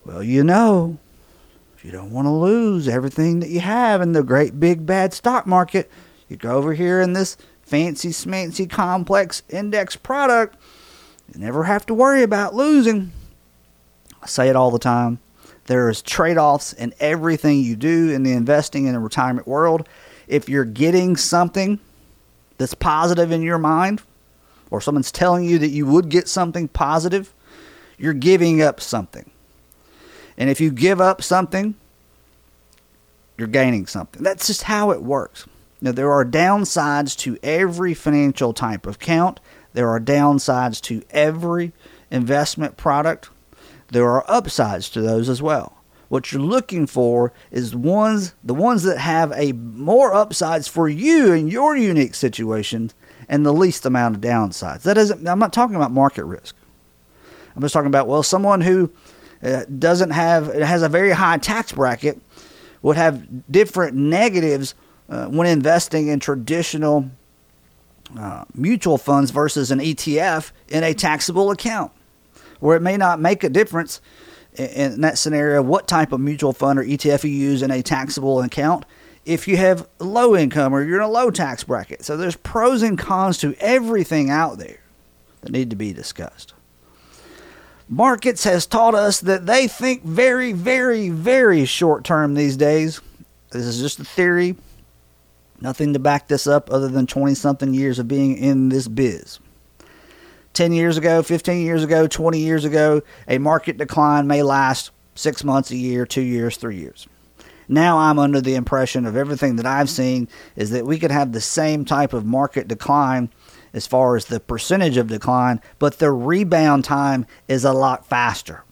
Well, 0.03 0.21
you 0.21 0.43
know, 0.43 0.97
if 1.77 1.85
you 1.85 1.91
don't 1.91 2.11
want 2.11 2.25
to 2.25 2.31
lose 2.31 2.87
everything 2.87 3.39
that 3.39 3.49
you 3.49 3.61
have 3.61 4.01
in 4.01 4.11
the 4.11 4.23
great 4.23 4.59
big 4.59 4.85
bad 4.85 5.13
stock 5.13 5.47
market, 5.47 5.89
you 6.27 6.35
go 6.35 6.55
over 6.57 6.73
here 6.73 6.99
in 6.99 7.13
this 7.13 7.37
fancy 7.61 8.09
smancy 8.09 8.69
complex 8.69 9.43
index 9.47 9.95
product. 9.95 10.57
You 11.33 11.39
never 11.39 11.63
have 11.63 11.85
to 11.87 11.93
worry 11.93 12.23
about 12.23 12.53
losing. 12.53 13.11
I 14.21 14.27
say 14.27 14.49
it 14.49 14.55
all 14.55 14.71
the 14.71 14.79
time. 14.79 15.19
There's 15.65 16.01
trade 16.01 16.37
offs 16.37 16.73
in 16.73 16.93
everything 16.99 17.61
you 17.61 17.75
do 17.75 18.09
in 18.09 18.23
the 18.23 18.33
investing 18.33 18.85
in 18.85 18.93
the 18.93 18.99
retirement 18.99 19.47
world. 19.47 19.87
If 20.27 20.49
you're 20.49 20.65
getting 20.65 21.15
something 21.15 21.79
that's 22.57 22.73
positive 22.73 23.31
in 23.31 23.41
your 23.41 23.57
mind, 23.57 24.01
or 24.69 24.81
someone's 24.81 25.11
telling 25.11 25.45
you 25.45 25.59
that 25.59 25.69
you 25.69 25.85
would 25.85 26.09
get 26.09 26.27
something 26.27 26.67
positive, 26.67 27.33
you're 27.97 28.13
giving 28.13 28.61
up 28.61 28.81
something. 28.81 29.29
And 30.37 30.49
if 30.49 30.59
you 30.59 30.71
give 30.71 30.99
up 30.99 31.21
something, 31.21 31.75
you're 33.37 33.47
gaining 33.47 33.85
something. 33.87 34.23
That's 34.23 34.47
just 34.47 34.63
how 34.63 34.91
it 34.91 35.03
works. 35.03 35.45
Now, 35.81 35.91
there 35.91 36.11
are 36.11 36.23
downsides 36.23 37.17
to 37.19 37.37
every 37.43 37.93
financial 37.93 38.53
type 38.53 38.85
of 38.85 38.95
account. 38.95 39.39
There 39.73 39.89
are 39.89 39.99
downsides 39.99 40.81
to 40.81 41.01
every 41.11 41.71
investment 42.09 42.77
product. 42.77 43.29
There 43.89 44.09
are 44.09 44.25
upsides 44.27 44.89
to 44.91 45.01
those 45.01 45.29
as 45.29 45.41
well. 45.41 45.77
What 46.09 46.31
you're 46.31 46.41
looking 46.41 46.87
for 46.87 47.31
is 47.51 47.73
ones 47.73 48.33
the 48.43 48.53
ones 48.53 48.83
that 48.83 48.97
have 48.97 49.31
a 49.31 49.53
more 49.53 50.13
upsides 50.13 50.67
for 50.67 50.89
you 50.89 51.31
in 51.31 51.47
your 51.47 51.77
unique 51.77 52.15
situation 52.15 52.91
and 53.29 53.45
the 53.45 53.53
least 53.53 53.85
amount 53.85 54.15
of 54.15 54.21
downsides. 54.21 54.81
That 54.81 54.97
isn't 54.97 55.25
I'm 55.25 55.39
not 55.39 55.53
talking 55.53 55.77
about 55.77 55.91
market 55.91 56.25
risk. 56.25 56.53
I'm 57.55 57.61
just 57.61 57.73
talking 57.73 57.87
about 57.87 58.09
well 58.09 58.23
someone 58.23 58.59
who 58.59 58.91
uh, 59.41 59.63
doesn't 59.79 60.09
have 60.09 60.53
has 60.53 60.83
a 60.83 60.89
very 60.89 61.11
high 61.11 61.37
tax 61.37 61.71
bracket 61.71 62.19
would 62.81 62.97
have 62.97 63.49
different 63.49 63.95
negatives 63.95 64.75
uh, 65.09 65.27
when 65.27 65.47
investing 65.47 66.09
in 66.09 66.19
traditional 66.19 67.09
uh, 68.17 68.45
mutual 68.53 68.97
funds 68.97 69.31
versus 69.31 69.71
an 69.71 69.79
ETF 69.79 70.51
in 70.67 70.83
a 70.83 70.93
taxable 70.93 71.51
account, 71.51 71.91
where 72.59 72.77
it 72.77 72.81
may 72.81 72.97
not 72.97 73.19
make 73.19 73.43
a 73.43 73.49
difference 73.49 74.01
in, 74.55 74.69
in 74.69 75.01
that 75.01 75.17
scenario 75.17 75.61
what 75.61 75.87
type 75.87 76.11
of 76.11 76.19
mutual 76.19 76.53
fund 76.53 76.79
or 76.79 76.83
ETF 76.83 77.23
you 77.23 77.31
use 77.31 77.61
in 77.61 77.71
a 77.71 77.81
taxable 77.81 78.41
account 78.41 78.85
if 79.23 79.47
you 79.47 79.55
have 79.57 79.87
low 79.99 80.35
income 80.35 80.73
or 80.73 80.83
you're 80.83 80.97
in 80.97 81.03
a 81.03 81.07
low 81.07 81.29
tax 81.29 81.63
bracket. 81.63 82.03
So 82.03 82.17
there's 82.17 82.35
pros 82.35 82.81
and 82.81 82.97
cons 82.97 83.37
to 83.39 83.55
everything 83.59 84.29
out 84.29 84.57
there 84.57 84.79
that 85.41 85.51
need 85.51 85.69
to 85.69 85.75
be 85.75 85.93
discussed 85.93 86.53
markets 87.91 88.45
has 88.45 88.65
taught 88.65 88.95
us 88.95 89.19
that 89.19 89.45
they 89.45 89.67
think 89.67 90.03
very, 90.03 90.53
very, 90.53 91.09
very 91.09 91.65
short 91.65 92.03
term 92.03 92.33
these 92.33 92.57
days. 92.57 93.01
This 93.51 93.65
is 93.65 93.79
just 93.79 93.99
a 93.99 94.05
theory. 94.05 94.55
Nothing 95.61 95.93
to 95.93 95.99
back 95.99 96.27
this 96.27 96.47
up 96.47 96.71
other 96.71 96.87
than 96.87 97.05
20 97.05 97.35
something 97.35 97.73
years 97.73 97.99
of 97.99 98.07
being 98.07 98.35
in 98.35 98.69
this 98.69 98.87
biz. 98.87 99.39
10 100.53 100.73
years 100.73 100.97
ago, 100.97 101.23
15 101.23 101.63
years 101.63 101.83
ago, 101.83 102.07
20 102.07 102.39
years 102.39 102.65
ago, 102.65 103.01
a 103.27 103.37
market 103.37 103.77
decline 103.77 104.27
may 104.27 104.43
last 104.43 104.91
six 105.15 105.43
months, 105.43 105.71
a 105.71 105.77
year, 105.77 106.05
two 106.05 106.21
years, 106.21 106.57
three 106.57 106.77
years. 106.77 107.07
Now 107.67 107.99
I'm 107.99 108.19
under 108.19 108.41
the 108.41 108.55
impression 108.55 109.05
of 109.05 109.15
everything 109.15 109.55
that 109.55 109.65
I've 109.65 109.89
seen 109.89 110.27
is 110.57 110.71
that 110.71 110.85
we 110.85 110.99
could 110.99 111.11
have 111.11 111.31
the 111.31 111.39
same 111.39 111.85
type 111.85 112.11
of 112.11 112.25
market 112.25 112.67
decline 112.67 113.29
as 113.73 113.87
far 113.87 114.17
as 114.17 114.25
the 114.25 114.41
percentage 114.41 114.97
of 114.97 115.07
decline, 115.07 115.61
but 115.79 115.99
the 115.99 116.11
rebound 116.11 116.83
time 116.83 117.25
is 117.47 117.63
a 117.63 117.71
lot 117.71 118.05
faster. 118.05 118.65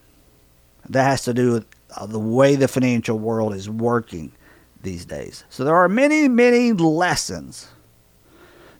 That 0.89 1.03
has 1.03 1.21
to 1.23 1.33
do 1.33 1.53
with 1.53 1.65
the 2.07 2.19
way 2.19 2.55
the 2.55 2.67
financial 2.67 3.17
world 3.17 3.53
is 3.53 3.69
working 3.69 4.33
these 4.81 5.05
days. 5.05 5.43
So 5.49 5.63
there 5.63 5.75
are 5.75 5.89
many, 5.89 6.27
many 6.27 6.71
lessons 6.73 7.69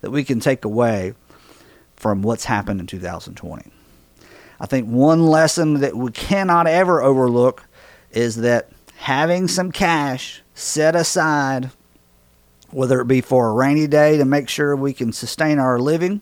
that 0.02 0.12
we 0.12 0.24
can 0.24 0.40
take 0.40 0.64
away 0.66 1.14
from 1.96 2.22
what's 2.22 2.46
happened 2.46 2.80
in 2.80 2.88
2020. 2.88 3.72
I 4.62 4.66
think 4.66 4.88
one 4.88 5.26
lesson 5.26 5.76
that 5.82 5.96
we 5.96 6.12
cannot 6.12 6.68
ever 6.68 7.02
overlook 7.02 7.66
is 8.12 8.38
that 8.38 8.70
having 8.98 9.48
some 9.48 9.72
cash 9.72 10.42
set 10.54 10.96
aside, 10.96 11.72
whether 12.72 13.00
it 13.00 13.08
be 13.08 13.22
for 13.22 13.50
a 13.50 13.54
rainy 13.54 13.88
day 13.88 14.18
to 14.18 14.26
make 14.26 14.50
sure 14.50 14.76
we 14.76 14.94
can 14.94 15.14
sustain 15.14 15.60
our 15.60 15.80
living, 15.80 16.22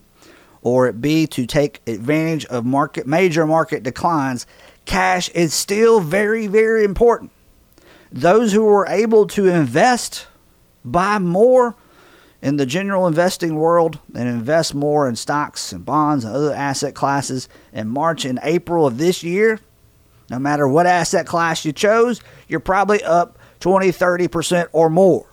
or 0.62 0.86
it 0.86 1.00
be 1.00 1.26
to 1.26 1.46
take 1.46 1.80
advantage 1.86 2.44
of 2.46 2.64
market 2.64 3.06
major 3.06 3.46
market 3.46 3.82
declines, 3.82 4.46
cash 4.84 5.28
is 5.30 5.54
still 5.54 6.00
very, 6.00 6.46
very 6.46 6.84
important. 6.84 7.30
Those 8.10 8.52
who 8.52 8.64
were 8.64 8.86
able 8.86 9.26
to 9.28 9.46
invest, 9.48 10.26
buy 10.84 11.18
more 11.18 11.76
in 12.40 12.56
the 12.56 12.66
general 12.66 13.06
investing 13.06 13.56
world 13.56 13.98
and 14.14 14.28
invest 14.28 14.74
more 14.74 15.08
in 15.08 15.16
stocks 15.16 15.72
and 15.72 15.84
bonds 15.84 16.24
and 16.24 16.34
other 16.34 16.54
asset 16.54 16.94
classes 16.94 17.48
in 17.72 17.88
March 17.88 18.24
and 18.24 18.38
April 18.42 18.86
of 18.86 18.98
this 18.98 19.22
year, 19.22 19.60
no 20.30 20.38
matter 20.38 20.68
what 20.68 20.86
asset 20.86 21.26
class 21.26 21.64
you 21.64 21.72
chose, 21.72 22.20
you're 22.48 22.60
probably 22.60 23.02
up 23.02 23.38
20, 23.60 23.88
30% 23.88 24.68
or 24.72 24.88
more. 24.88 25.26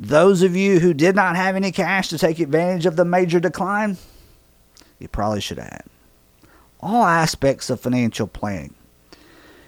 Those 0.00 0.42
of 0.42 0.56
you 0.56 0.80
who 0.80 0.94
did 0.94 1.14
not 1.14 1.36
have 1.36 1.54
any 1.54 1.70
cash 1.70 2.08
to 2.08 2.18
take 2.18 2.40
advantage 2.40 2.86
of 2.86 2.96
the 2.96 3.04
major 3.04 3.38
decline, 3.38 3.98
you 4.98 5.08
probably 5.08 5.40
should 5.40 5.58
have. 5.58 5.86
All 6.80 7.04
aspects 7.04 7.70
of 7.70 7.80
financial 7.80 8.26
planning 8.26 8.74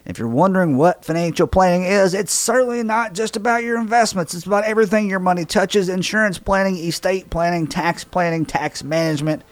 if 0.07 0.19
you're 0.19 0.29
wondering 0.29 0.77
what 0.77 1.05
financial 1.05 1.47
planning 1.47 1.85
is, 1.85 2.13
it's 2.13 2.33
certainly 2.33 2.83
not 2.83 3.15
just 3.15 3.37
about 3.37 3.65
your 3.65 3.79
investments. 3.79 4.35
It's 4.35 4.45
about 4.45 4.65
everything 4.65 5.09
your 5.09 5.19
money 5.19 5.47
touches 5.47 5.89
insurance 5.89 6.39
planning, 6.39 6.77
estate 6.77 7.31
planning, 7.31 7.67
tax 7.67 8.05
planning, 8.05 8.45
tax 8.45 8.85
management, 8.85 9.43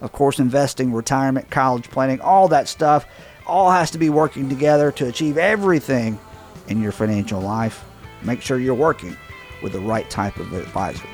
of 0.00 0.10
course, 0.10 0.40
investing, 0.40 0.92
retirement, 0.92 1.50
college 1.50 1.88
planning, 1.88 2.20
all 2.20 2.48
that 2.48 2.66
stuff. 2.66 3.06
All 3.46 3.70
has 3.70 3.92
to 3.92 3.98
be 3.98 4.10
working 4.10 4.48
together 4.48 4.90
to 4.92 5.06
achieve 5.08 5.38
everything 5.38 6.18
in 6.66 6.82
your 6.82 6.92
financial 6.92 7.40
life. 7.40 7.84
Make 8.22 8.40
sure 8.40 8.58
you're 8.58 8.74
working 8.74 9.16
with 9.62 9.72
the 9.72 9.80
right 9.80 10.08
type 10.10 10.36
of 10.38 10.52
advisor. 10.52 11.06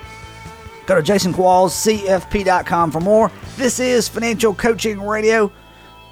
Go 0.86 0.98
to 0.98 1.12
jasonquallscfp.com 1.12 2.90
for 2.90 3.00
more. 3.00 3.30
This 3.56 3.78
is 3.78 4.08
Financial 4.08 4.54
Coaching 4.54 5.02
Radio. 5.02 5.52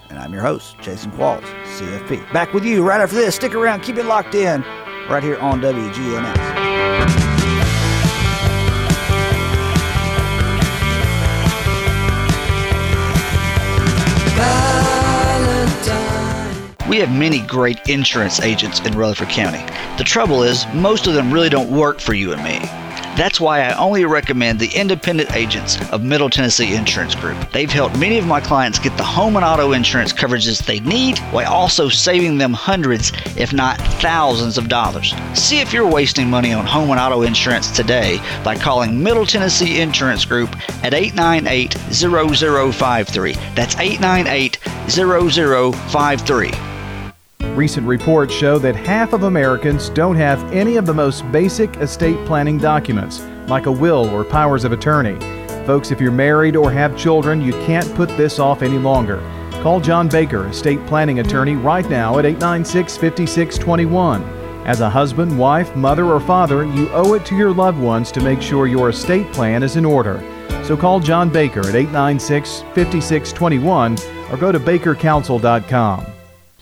And 0.09 0.19
I'm 0.19 0.33
your 0.33 0.43
host, 0.43 0.77
Jason 0.81 1.11
Qualls, 1.13 1.43
CFP. 1.79 2.33
Back 2.33 2.53
with 2.55 2.65
you 2.65 2.83
right 2.83 3.01
after 3.01 3.17
this. 3.17 3.35
Stick 3.35 3.55
around, 3.55 3.81
keep 3.83 3.97
it 3.97 4.05
locked 4.05 4.35
in 4.35 4.63
right 5.09 5.23
here 5.23 5.39
on 5.39 5.61
WGNS. 5.61 6.67
We 16.89 16.99
have 16.99 17.11
many 17.11 17.41
great 17.41 17.89
insurance 17.89 18.41
agents 18.41 18.79
in 18.81 18.97
Rutherford 18.97 19.29
County. 19.29 19.59
The 19.99 20.05
trouble 20.05 20.45
is, 20.45 20.67
most 20.73 21.09
of 21.09 21.15
them 21.15 21.33
really 21.33 21.49
don't 21.49 21.71
work 21.71 21.99
for 21.99 22.15
you 22.15 22.33
and 22.33 22.43
me. 22.45 22.86
That's 23.17 23.41
why 23.41 23.63
I 23.63 23.75
only 23.79 24.05
recommend 24.05 24.61
the 24.61 24.69
independent 24.79 25.35
agents 25.35 25.79
of 25.91 26.05
Middle 26.05 26.29
Tennessee 26.29 26.75
Insurance 26.75 27.15
Group. 27.15 27.51
They've 27.51 27.71
helped 27.71 27.99
many 27.99 28.19
of 28.19 28.27
my 28.27 28.43
clients 28.43 28.79
get 28.79 28.95
the 28.99 29.05
home 29.05 29.37
and 29.37 29.45
auto 29.45 29.73
insurance 29.73 30.13
coverages 30.13 30.67
they 30.67 30.81
need 30.81 31.19
while 31.31 31.51
also 31.51 31.89
saving 31.89 32.37
them 32.37 32.53
hundreds, 32.53 33.13
if 33.35 33.55
not 33.55 33.79
thousands 34.03 34.59
of 34.59 34.69
dollars. 34.69 35.15
See 35.33 35.61
if 35.61 35.73
you're 35.73 35.91
wasting 35.91 36.29
money 36.29 36.53
on 36.53 36.67
home 36.67 36.91
and 36.91 37.01
auto 37.01 37.23
insurance 37.23 37.71
today 37.71 38.21
by 38.45 38.55
calling 38.55 39.03
Middle 39.03 39.25
Tennessee 39.25 39.81
Insurance 39.81 40.27
Group 40.27 40.55
at 40.85 40.93
898 40.93 41.73
0053. 41.91 43.33
That's 43.55 43.77
898 43.79 44.59
0053. 44.91 46.66
Recent 47.57 47.87
reports 47.87 48.35
show 48.35 48.59
that 48.59 48.77
half 48.77 49.15
of 49.15 49.23
Americans 49.23 49.89
don't 49.89 50.17
have 50.17 50.53
any 50.53 50.77
of 50.77 50.85
the 50.85 50.93
most 50.93 51.23
basic 51.33 51.75
estate 51.79 52.23
planning 52.27 52.59
documents, 52.59 53.23
like 53.49 53.65
a 53.65 53.73
will 53.73 54.11
or 54.11 54.25
powers 54.25 54.65
of 54.65 54.73
attorney. 54.73 55.19
Folks, 55.65 55.91
if 55.91 55.99
you're 55.99 56.13
married 56.13 56.55
or 56.55 56.71
have 56.71 56.99
children, 56.99 57.41
you 57.41 57.53
can't 57.65 57.95
put 57.95 58.11
this 58.11 58.39
off 58.39 58.61
any 58.61 58.77
longer. 58.77 59.23
Call 59.63 59.81
John 59.81 60.07
Baker, 60.07 60.47
estate 60.49 60.85
planning 60.87 61.21
attorney, 61.21 61.55
right 61.55 61.89
now 61.89 62.19
at 62.19 62.27
896 62.27 62.99
5621. 62.99 64.23
As 64.67 64.83
a 64.83 64.91
husband, 64.91 65.39
wife, 65.39 65.75
mother, 65.75 66.05
or 66.05 66.21
father, 66.21 66.67
you 66.67 66.91
owe 66.91 67.15
it 67.15 67.25
to 67.25 67.35
your 67.35 67.55
loved 67.55 67.79
ones 67.79 68.13
to 68.13 68.21
make 68.21 68.43
sure 68.43 68.67
your 68.67 68.91
estate 68.91 69.33
plan 69.33 69.63
is 69.63 69.77
in 69.77 69.87
order. 69.87 70.23
So 70.63 70.77
call 70.77 71.01
John 71.01 71.31
Baker 71.31 71.61
at 71.61 71.75
896 71.75 72.61
5621 72.75 73.97
or 74.31 74.37
go 74.37 74.53
to 74.53 74.61
bakercounsel.com. 74.61 76.16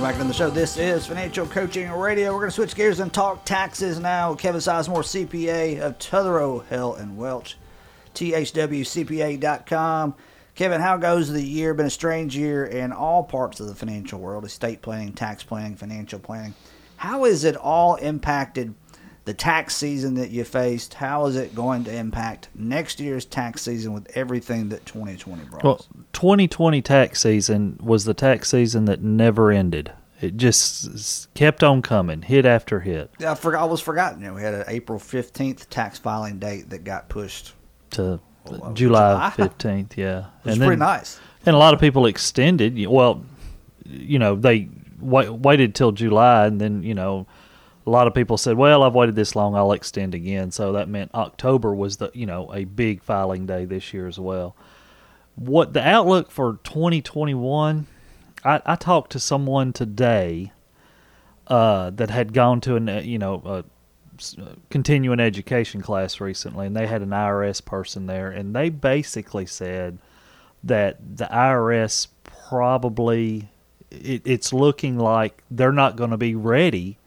Welcome 0.00 0.16
back 0.16 0.22
to 0.22 0.28
the 0.28 0.32
show. 0.32 0.48
This 0.48 0.78
is 0.78 1.06
Financial 1.06 1.46
Coaching 1.46 1.90
Radio. 1.90 2.32
We're 2.32 2.38
going 2.38 2.48
to 2.48 2.54
switch 2.54 2.74
gears 2.74 3.00
and 3.00 3.12
talk 3.12 3.44
taxes 3.44 4.00
now. 4.00 4.34
Kevin 4.34 4.62
Sizemore, 4.62 5.04
CPA 5.04 5.80
of 5.80 5.98
Tutherow, 5.98 6.64
Hell 6.68 6.94
and 6.94 7.18
Welch, 7.18 7.58
thwcpa.com. 8.14 8.54
Kevin, 10.54 10.80
how 10.80 10.96
goes 10.96 11.30
the 11.30 11.42
year? 11.42 11.74
Been 11.74 11.84
a 11.84 11.90
strange 11.90 12.34
year 12.34 12.64
in 12.64 12.92
all 12.92 13.22
parts 13.22 13.60
of 13.60 13.66
the 13.66 13.74
financial 13.74 14.18
world 14.18 14.46
estate 14.46 14.80
planning, 14.80 15.12
tax 15.12 15.42
planning, 15.42 15.76
financial 15.76 16.18
planning. 16.18 16.54
How 16.96 17.24
has 17.24 17.44
it 17.44 17.56
all 17.56 17.96
impacted 17.96 18.74
the 19.30 19.34
tax 19.34 19.76
season 19.76 20.14
that 20.14 20.30
you 20.30 20.42
faced? 20.42 20.94
How 20.94 21.26
is 21.26 21.36
it 21.36 21.54
going 21.54 21.84
to 21.84 21.94
impact 21.94 22.48
next 22.54 22.98
year's 22.98 23.24
tax 23.24 23.62
season 23.62 23.92
with 23.92 24.10
everything 24.16 24.70
that 24.70 24.84
2020 24.86 25.44
brought 25.44 25.62
Well, 25.62 25.86
2020 26.12 26.82
tax 26.82 27.20
season 27.22 27.78
was 27.80 28.04
the 28.06 28.14
tax 28.14 28.48
season 28.50 28.86
that 28.86 29.02
never 29.02 29.52
ended. 29.52 29.92
It 30.20 30.36
just 30.36 31.32
kept 31.34 31.62
on 31.62 31.80
coming, 31.80 32.22
hit 32.22 32.44
after 32.44 32.80
hit, 32.80 33.10
I 33.24 33.36
forgot. 33.36 33.62
I 33.62 33.64
was 33.66 33.80
forgotten. 33.80 34.20
You 34.20 34.26
know, 34.28 34.34
we 34.34 34.42
had 34.42 34.52
an 34.54 34.64
April 34.66 34.98
15th 34.98 35.68
tax 35.70 35.98
filing 35.98 36.40
date 36.40 36.70
that 36.70 36.82
got 36.84 37.08
pushed. 37.08 37.54
to 37.92 38.18
Oh, 38.46 38.72
July 38.72 39.32
July. 39.36 39.48
15th. 39.48 39.96
Yeah, 39.96 40.24
It 40.44 40.48
was 40.48 40.58
pretty 40.58 40.74
nice. 40.76 41.20
And 41.46 41.54
a 41.54 41.58
lot 41.58 41.72
of 41.72 41.78
people 41.80 42.06
extended. 42.06 42.84
Well, 42.88 43.22
you 43.86 44.18
know, 44.18 44.34
they 44.34 44.68
wa- 44.98 45.30
waited 45.30 45.74
till 45.76 45.92
July, 45.92 46.46
and 46.46 46.60
then 46.60 46.82
you 46.82 46.94
know, 46.94 47.26
a 47.90 47.92
lot 47.92 48.06
of 48.06 48.14
people 48.14 48.38
said, 48.38 48.56
"Well, 48.56 48.84
I've 48.84 48.94
waited 48.94 49.16
this 49.16 49.34
long, 49.34 49.56
I'll 49.56 49.72
extend 49.72 50.14
again." 50.14 50.52
So 50.52 50.70
that 50.72 50.88
meant 50.88 51.12
October 51.12 51.74
was 51.74 51.96
the 51.96 52.08
you 52.14 52.24
know 52.24 52.54
a 52.54 52.62
big 52.62 53.02
filing 53.02 53.46
day 53.46 53.64
this 53.64 53.92
year 53.92 54.06
as 54.06 54.16
well. 54.16 54.54
What 55.34 55.72
the 55.72 55.86
outlook 55.86 56.30
for 56.30 56.60
2021? 56.62 57.88
I, 58.44 58.62
I 58.64 58.76
talked 58.76 59.10
to 59.12 59.18
someone 59.18 59.72
today 59.72 60.52
uh, 61.48 61.90
that 61.90 62.10
had 62.10 62.32
gone 62.32 62.60
to 62.60 62.76
an 62.76 62.86
you 63.04 63.18
know 63.18 63.42
a 63.44 63.64
uh, 64.40 64.54
continuing 64.70 65.18
education 65.18 65.82
class 65.82 66.20
recently, 66.20 66.68
and 66.68 66.76
they 66.76 66.86
had 66.86 67.02
an 67.02 67.10
IRS 67.10 67.64
person 67.64 68.06
there, 68.06 68.30
and 68.30 68.54
they 68.54 68.68
basically 68.68 69.46
said 69.46 69.98
that 70.62 71.16
the 71.16 71.24
IRS 71.24 72.06
probably 72.22 73.48
it, 73.90 74.22
it's 74.24 74.52
looking 74.52 74.96
like 74.96 75.42
they're 75.50 75.72
not 75.72 75.96
going 75.96 76.10
to 76.10 76.16
be 76.16 76.36
ready 76.36 76.98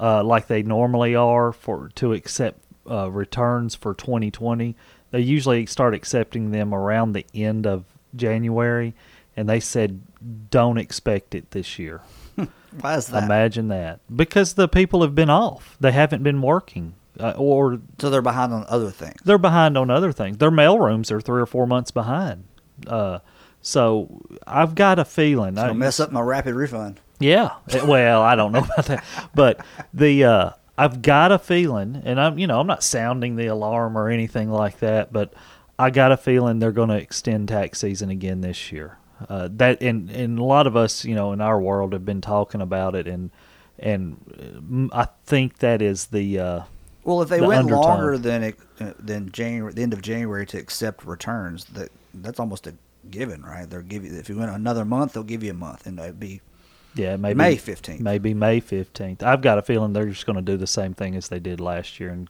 uh, 0.00 0.24
like 0.24 0.46
they 0.46 0.62
normally 0.62 1.14
are 1.14 1.52
for 1.52 1.90
to 1.96 2.12
accept 2.12 2.58
uh, 2.90 3.10
returns 3.10 3.74
for 3.74 3.94
2020. 3.94 4.74
They 5.10 5.20
usually 5.20 5.66
start 5.66 5.94
accepting 5.94 6.50
them 6.50 6.72
around 6.72 7.12
the 7.12 7.26
end 7.34 7.66
of 7.66 7.84
January, 8.16 8.94
and 9.36 9.48
they 9.48 9.60
said 9.60 10.00
don't 10.50 10.78
expect 10.78 11.34
it 11.34 11.50
this 11.50 11.78
year. 11.78 12.00
Why 12.80 12.96
is 12.96 13.08
that? 13.08 13.24
Imagine 13.24 13.68
that 13.68 14.00
because 14.14 14.54
the 14.54 14.68
people 14.68 15.02
have 15.02 15.14
been 15.14 15.30
off; 15.30 15.76
they 15.78 15.92
haven't 15.92 16.22
been 16.22 16.40
working, 16.40 16.94
uh, 17.18 17.34
or 17.36 17.80
so 17.98 18.08
they're 18.08 18.22
behind 18.22 18.52
on 18.52 18.64
other 18.68 18.90
things. 18.90 19.20
they're 19.24 19.38
behind 19.38 19.76
on 19.76 19.90
other 19.90 20.12
things. 20.12 20.38
Their 20.38 20.50
mail 20.50 20.78
rooms 20.78 21.10
are 21.10 21.20
three 21.20 21.42
or 21.42 21.46
four 21.46 21.66
months 21.66 21.90
behind. 21.90 22.44
Uh, 22.86 23.18
so 23.60 24.22
I've 24.46 24.74
got 24.74 24.98
a 24.98 25.04
feeling. 25.04 25.58
It'll 25.58 25.70
I, 25.70 25.72
mess 25.74 26.00
up 26.00 26.12
my 26.12 26.22
rapid 26.22 26.54
refund. 26.54 27.00
Yeah. 27.20 27.50
Eh, 27.70 27.84
Well, 27.84 28.22
I 28.22 28.34
don't 28.34 28.52
know 28.52 28.58
about 28.74 28.86
that, 28.86 29.04
but 29.34 29.64
the 29.94 30.24
uh, 30.24 30.50
I've 30.76 31.02
got 31.02 31.30
a 31.30 31.38
feeling, 31.38 32.02
and 32.04 32.20
I'm 32.20 32.38
you 32.38 32.46
know 32.46 32.58
I'm 32.60 32.66
not 32.66 32.82
sounding 32.82 33.36
the 33.36 33.46
alarm 33.46 33.96
or 33.96 34.08
anything 34.08 34.50
like 34.50 34.80
that, 34.80 35.12
but 35.12 35.32
I 35.78 35.90
got 35.90 36.10
a 36.12 36.16
feeling 36.16 36.58
they're 36.58 36.72
going 36.72 36.88
to 36.88 36.96
extend 36.96 37.48
tax 37.48 37.78
season 37.80 38.10
again 38.10 38.40
this 38.40 38.72
year. 38.72 38.98
Uh, 39.28 39.48
that 39.52 39.82
and 39.82 40.10
and 40.10 40.38
a 40.38 40.44
lot 40.44 40.66
of 40.66 40.76
us 40.76 41.04
you 41.04 41.14
know 41.14 41.32
in 41.32 41.40
our 41.40 41.60
world 41.60 41.92
have 41.92 42.04
been 42.06 42.22
talking 42.22 42.60
about 42.62 42.94
it, 42.94 43.06
and 43.06 43.30
and 43.78 44.16
mm, 44.70 44.88
I 44.92 45.08
think 45.26 45.58
that 45.58 45.82
is 45.82 46.06
the 46.06 46.38
uh, 46.38 46.62
Well, 47.04 47.20
if 47.22 47.28
they 47.28 47.40
the 47.40 47.46
went 47.46 47.60
undertone. 47.60 47.82
longer 47.82 48.18
than 48.18 48.42
it, 48.42 48.56
uh, 48.80 48.92
than 48.98 49.30
January, 49.30 49.72
the 49.74 49.82
end 49.82 49.92
of 49.92 50.00
January 50.02 50.46
to 50.46 50.58
accept 50.58 51.04
returns, 51.04 51.66
that 51.66 51.90
that's 52.14 52.40
almost 52.40 52.66
a 52.66 52.74
given, 53.10 53.42
right? 53.42 53.68
They'll 53.68 53.82
give 53.82 54.04
you 54.04 54.12
if 54.18 54.28
you 54.30 54.38
went 54.38 54.50
another 54.52 54.84
month, 54.86 55.12
they'll 55.12 55.22
give 55.22 55.42
you 55.42 55.50
a 55.50 55.54
month, 55.54 55.86
and 55.86 55.98
it'd 55.98 56.18
be 56.20 56.40
yeah 56.94 57.16
maybe 57.16 57.36
May 57.36 57.56
15th. 57.56 58.00
maybe 58.00 58.34
May 58.34 58.60
fifteenth. 58.60 59.22
I've 59.22 59.42
got 59.42 59.58
a 59.58 59.62
feeling 59.62 59.92
they're 59.92 60.06
just 60.06 60.26
going 60.26 60.36
to 60.36 60.42
do 60.42 60.56
the 60.56 60.66
same 60.66 60.94
thing 60.94 61.14
as 61.16 61.28
they 61.28 61.38
did 61.38 61.60
last 61.60 62.00
year 62.00 62.10
and 62.10 62.28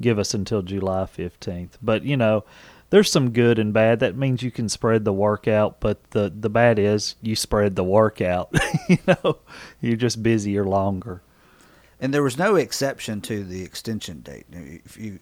give 0.00 0.18
us 0.18 0.32
until 0.34 0.62
July 0.62 1.06
fifteenth. 1.06 1.76
But 1.82 2.04
you 2.04 2.16
know, 2.16 2.44
there's 2.90 3.12
some 3.12 3.30
good 3.30 3.58
and 3.58 3.72
bad. 3.72 4.00
That 4.00 4.16
means 4.16 4.42
you 4.42 4.50
can 4.50 4.68
spread 4.68 5.04
the 5.04 5.12
work 5.12 5.46
out, 5.46 5.80
but 5.80 6.10
the 6.10 6.32
the 6.34 6.50
bad 6.50 6.78
is 6.78 7.16
you 7.22 7.36
spread 7.36 7.76
the 7.76 7.84
work 7.84 8.20
out. 8.20 8.52
you 8.88 8.98
know, 9.06 9.38
you're 9.80 9.96
just 9.96 10.22
busier 10.22 10.64
longer. 10.64 11.22
and 12.00 12.14
there 12.14 12.22
was 12.22 12.38
no 12.38 12.56
exception 12.56 13.20
to 13.22 13.44
the 13.44 13.62
extension 13.62 14.20
date. 14.22 14.46
If 14.50 14.96
you, 14.96 15.18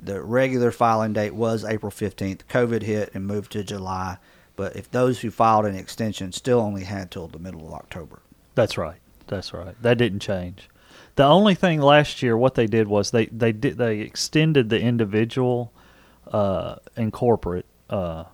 the 0.00 0.20
regular 0.20 0.72
filing 0.72 1.12
date 1.12 1.34
was 1.34 1.64
April 1.64 1.90
fifteenth. 1.92 2.46
COVID 2.48 2.82
hit 2.82 3.12
and 3.14 3.26
moved 3.26 3.52
to 3.52 3.62
July, 3.64 4.18
but 4.56 4.74
if 4.74 4.90
those 4.90 5.20
who 5.20 5.30
filed 5.30 5.66
an 5.66 5.76
extension 5.76 6.32
still 6.32 6.60
only 6.60 6.84
had 6.84 7.10
till 7.10 7.28
the 7.28 7.38
middle 7.38 7.66
of 7.66 7.74
October. 7.74 8.20
That's 8.54 8.76
right. 8.78 8.98
That's 9.26 9.52
right. 9.52 9.80
That 9.82 9.98
didn't 9.98 10.20
change. 10.20 10.68
The 11.16 11.24
only 11.24 11.54
thing 11.54 11.80
last 11.80 12.22
year, 12.22 12.36
what 12.36 12.54
they 12.54 12.66
did 12.66 12.88
was 12.88 13.10
they 13.10 13.26
they 13.26 13.52
did 13.52 13.78
they 13.78 14.00
extended 14.00 14.68
the 14.68 14.80
individual 14.80 15.72
uh, 16.30 16.76
and 16.96 17.12
corporate 17.12 17.66
uh, 17.88 18.24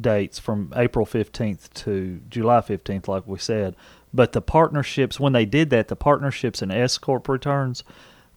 dates 0.00 0.38
from 0.38 0.72
April 0.76 1.06
fifteenth 1.06 1.72
to 1.74 2.20
July 2.28 2.60
fifteenth, 2.60 3.08
like 3.08 3.26
we 3.26 3.38
said. 3.38 3.74
But 4.12 4.32
the 4.32 4.40
partnerships, 4.40 5.18
when 5.18 5.32
they 5.32 5.44
did 5.44 5.70
that, 5.70 5.88
the 5.88 5.96
partnerships 5.96 6.62
and 6.62 6.70
S 6.70 6.98
corp 6.98 7.28
returns, 7.28 7.82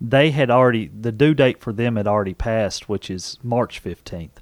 they 0.01 0.31
had 0.31 0.50
already 0.50 0.88
the 0.88 1.12
due 1.12 1.36
date 1.36 1.59
for 1.59 1.71
them 1.71 1.97
had 1.97 2.07
already 2.07 2.33
passed, 2.33 2.89
which 2.89 3.12
is 3.12 3.38
March 3.43 3.77
fifteenth. 3.77 4.41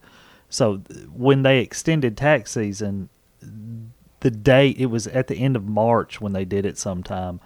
So 0.56 0.78
when 1.14 1.44
they 1.44 1.60
extended 1.60 2.16
tax 2.16 2.52
season, 2.52 3.10
the 4.22 4.32
date 4.32 4.78
it 4.80 4.86
was 4.86 5.06
at 5.06 5.28
the 5.28 5.36
end 5.36 5.58
of 5.58 5.68
March 5.68 6.22
when 6.22 6.32
they 6.32 6.46
did 6.46 6.66
it 6.66 6.78
sometime. 6.78 7.42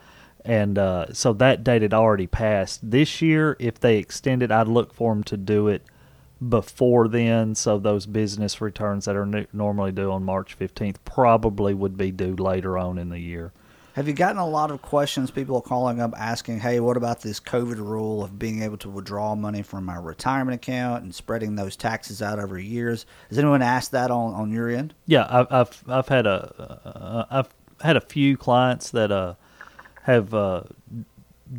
And 0.45 0.77
uh, 0.77 1.11
so 1.11 1.33
that 1.33 1.63
date 1.63 1.81
had 1.81 1.93
already 1.93 2.27
passed. 2.27 2.91
This 2.91 3.19
year, 3.19 3.57
if 3.59 3.79
they 3.79 3.97
extended, 3.97 4.51
I'd 4.51 4.67
look 4.67 4.93
for 4.93 5.11
them 5.11 5.23
to 5.23 5.37
do 5.37 5.67
it 5.67 5.81
before 6.47 7.07
then. 7.07 7.55
So 7.55 7.79
those 7.79 8.05
business 8.05 8.61
returns 8.61 9.05
that 9.05 9.15
are 9.15 9.47
normally 9.51 9.91
due 9.91 10.11
on 10.11 10.23
March 10.23 10.57
15th 10.57 10.97
probably 11.03 11.73
would 11.73 11.97
be 11.97 12.11
due 12.11 12.35
later 12.35 12.77
on 12.77 12.99
in 12.99 13.09
the 13.09 13.19
year. 13.19 13.51
Have 13.99 14.07
you 14.07 14.13
gotten 14.13 14.37
a 14.37 14.47
lot 14.47 14.71
of 14.71 14.81
questions? 14.81 15.29
People 15.29 15.57
are 15.57 15.61
calling 15.61 15.99
up 15.99 16.13
asking, 16.17 16.61
"Hey, 16.61 16.79
what 16.79 16.95
about 16.95 17.19
this 17.19 17.37
COVID 17.37 17.79
rule 17.79 18.23
of 18.23 18.39
being 18.39 18.63
able 18.63 18.77
to 18.77 18.89
withdraw 18.89 19.35
money 19.35 19.61
from 19.61 19.83
my 19.83 19.97
retirement 19.97 20.55
account 20.55 21.03
and 21.03 21.13
spreading 21.13 21.55
those 21.57 21.75
taxes 21.75 22.21
out 22.21 22.39
over 22.39 22.57
years?" 22.57 23.05
Has 23.27 23.37
anyone 23.37 23.61
asked 23.61 23.91
that 23.91 24.09
on, 24.09 24.33
on 24.33 24.53
your 24.53 24.69
end? 24.69 24.93
Yeah, 25.05 25.27
I've 25.29 25.47
I've, 25.51 25.83
I've 25.89 26.07
had 26.07 26.25
a 26.25 26.79
uh, 26.85 27.25
I've 27.29 27.49
had 27.81 27.97
a 27.97 27.99
few 27.99 28.37
clients 28.37 28.89
that 28.91 29.11
uh, 29.11 29.33
have 30.03 30.33
uh, 30.33 30.63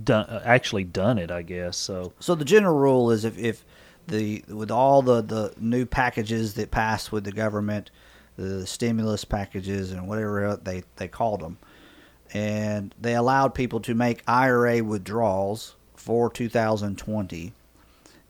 done 0.03 0.40
actually 0.42 0.85
done 0.85 1.18
it. 1.18 1.31
I 1.31 1.42
guess 1.42 1.76
so. 1.76 2.14
So 2.20 2.35
the 2.35 2.46
general 2.46 2.79
rule 2.79 3.11
is 3.11 3.26
if, 3.26 3.37
if 3.37 3.66
the 4.07 4.42
with 4.48 4.70
all 4.70 5.03
the, 5.03 5.20
the 5.20 5.53
new 5.61 5.85
packages 5.85 6.55
that 6.55 6.70
passed 6.70 7.12
with 7.12 7.24
the 7.24 7.33
government, 7.33 7.90
the 8.37 8.66
stimulus 8.66 9.26
packages 9.26 9.92
and 9.92 10.09
whatever 10.09 10.57
they 10.57 10.85
they 10.96 11.07
called 11.07 11.40
them, 11.40 11.59
and 12.32 12.94
they 13.00 13.14
allowed 13.14 13.54
people 13.54 13.80
to 13.80 13.94
make 13.94 14.22
IRA 14.26 14.82
withdrawals 14.82 15.74
for 15.94 16.30
2020 16.30 17.52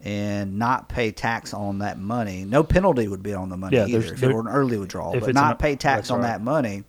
and 0.02 0.58
not 0.58 0.88
pay 0.88 1.12
tax 1.12 1.52
on 1.52 1.78
that 1.80 1.98
money. 1.98 2.44
No 2.44 2.62
penalty 2.62 3.06
would 3.06 3.22
be 3.22 3.34
on 3.34 3.48
the 3.50 3.56
money 3.56 3.76
Yeah, 3.76 3.86
either 3.86 4.14
if 4.14 4.22
it 4.22 4.32
were 4.32 4.40
an 4.40 4.48
early 4.48 4.78
withdrawal, 4.78 5.18
but 5.18 5.34
not 5.34 5.52
an- 5.52 5.56
pay 5.58 5.76
tax 5.76 6.10
on 6.10 6.20
right. 6.20 6.28
that 6.28 6.40
money. 6.40 6.84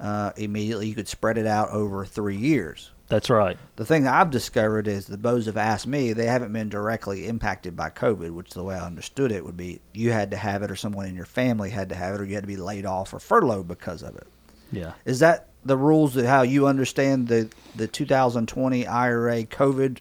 Uh, 0.00 0.32
immediately, 0.36 0.88
you 0.88 0.94
could 0.94 1.08
spread 1.08 1.38
it 1.38 1.46
out 1.46 1.70
over 1.70 2.04
three 2.04 2.36
years. 2.36 2.90
That's 3.08 3.28
right. 3.28 3.58
The 3.76 3.84
thing 3.84 4.04
that 4.04 4.14
I've 4.14 4.30
discovered 4.30 4.86
is 4.86 5.06
the 5.06 5.18
bows 5.18 5.46
have 5.46 5.56
asked 5.56 5.86
me, 5.86 6.12
they 6.12 6.26
haven't 6.26 6.52
been 6.52 6.68
directly 6.68 7.26
impacted 7.26 7.76
by 7.76 7.90
COVID, 7.90 8.30
which 8.30 8.50
the 8.50 8.62
way 8.62 8.76
I 8.76 8.86
understood 8.86 9.32
it 9.32 9.44
would 9.44 9.56
be 9.56 9.80
you 9.92 10.12
had 10.12 10.30
to 10.30 10.36
have 10.36 10.62
it 10.62 10.70
or 10.70 10.76
someone 10.76 11.06
in 11.06 11.16
your 11.16 11.26
family 11.26 11.70
had 11.70 11.88
to 11.88 11.96
have 11.96 12.14
it 12.14 12.20
or 12.20 12.24
you 12.24 12.34
had 12.34 12.44
to 12.44 12.48
be 12.48 12.56
laid 12.56 12.86
off 12.86 13.12
or 13.12 13.18
furloughed 13.18 13.66
because 13.68 14.02
of 14.02 14.16
it. 14.16 14.28
Yeah. 14.70 14.92
Is 15.04 15.18
that 15.18 15.48
the 15.64 15.76
rules 15.76 16.14
that 16.14 16.26
how 16.26 16.42
you 16.42 16.66
understand 16.66 17.28
the, 17.28 17.48
the 17.76 17.86
2020 17.86 18.86
IRA 18.86 19.44
COVID 19.44 19.98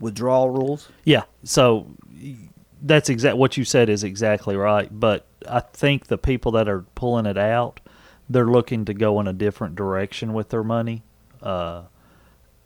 withdrawal 0.00 0.50
rules? 0.50 0.88
Yeah. 1.04 1.24
So 1.42 1.86
that's 2.82 3.08
exact 3.08 3.36
what 3.36 3.56
you 3.56 3.64
said 3.64 3.88
is 3.88 4.04
exactly 4.04 4.56
right. 4.56 4.88
But 4.92 5.26
I 5.48 5.60
think 5.60 6.06
the 6.06 6.18
people 6.18 6.52
that 6.52 6.68
are 6.68 6.82
pulling 6.94 7.26
it 7.26 7.38
out, 7.38 7.80
they're 8.28 8.46
looking 8.46 8.84
to 8.84 8.94
go 8.94 9.20
in 9.20 9.26
a 9.26 9.32
different 9.32 9.74
direction 9.74 10.32
with 10.32 10.50
their 10.50 10.64
money, 10.64 11.02
uh, 11.42 11.82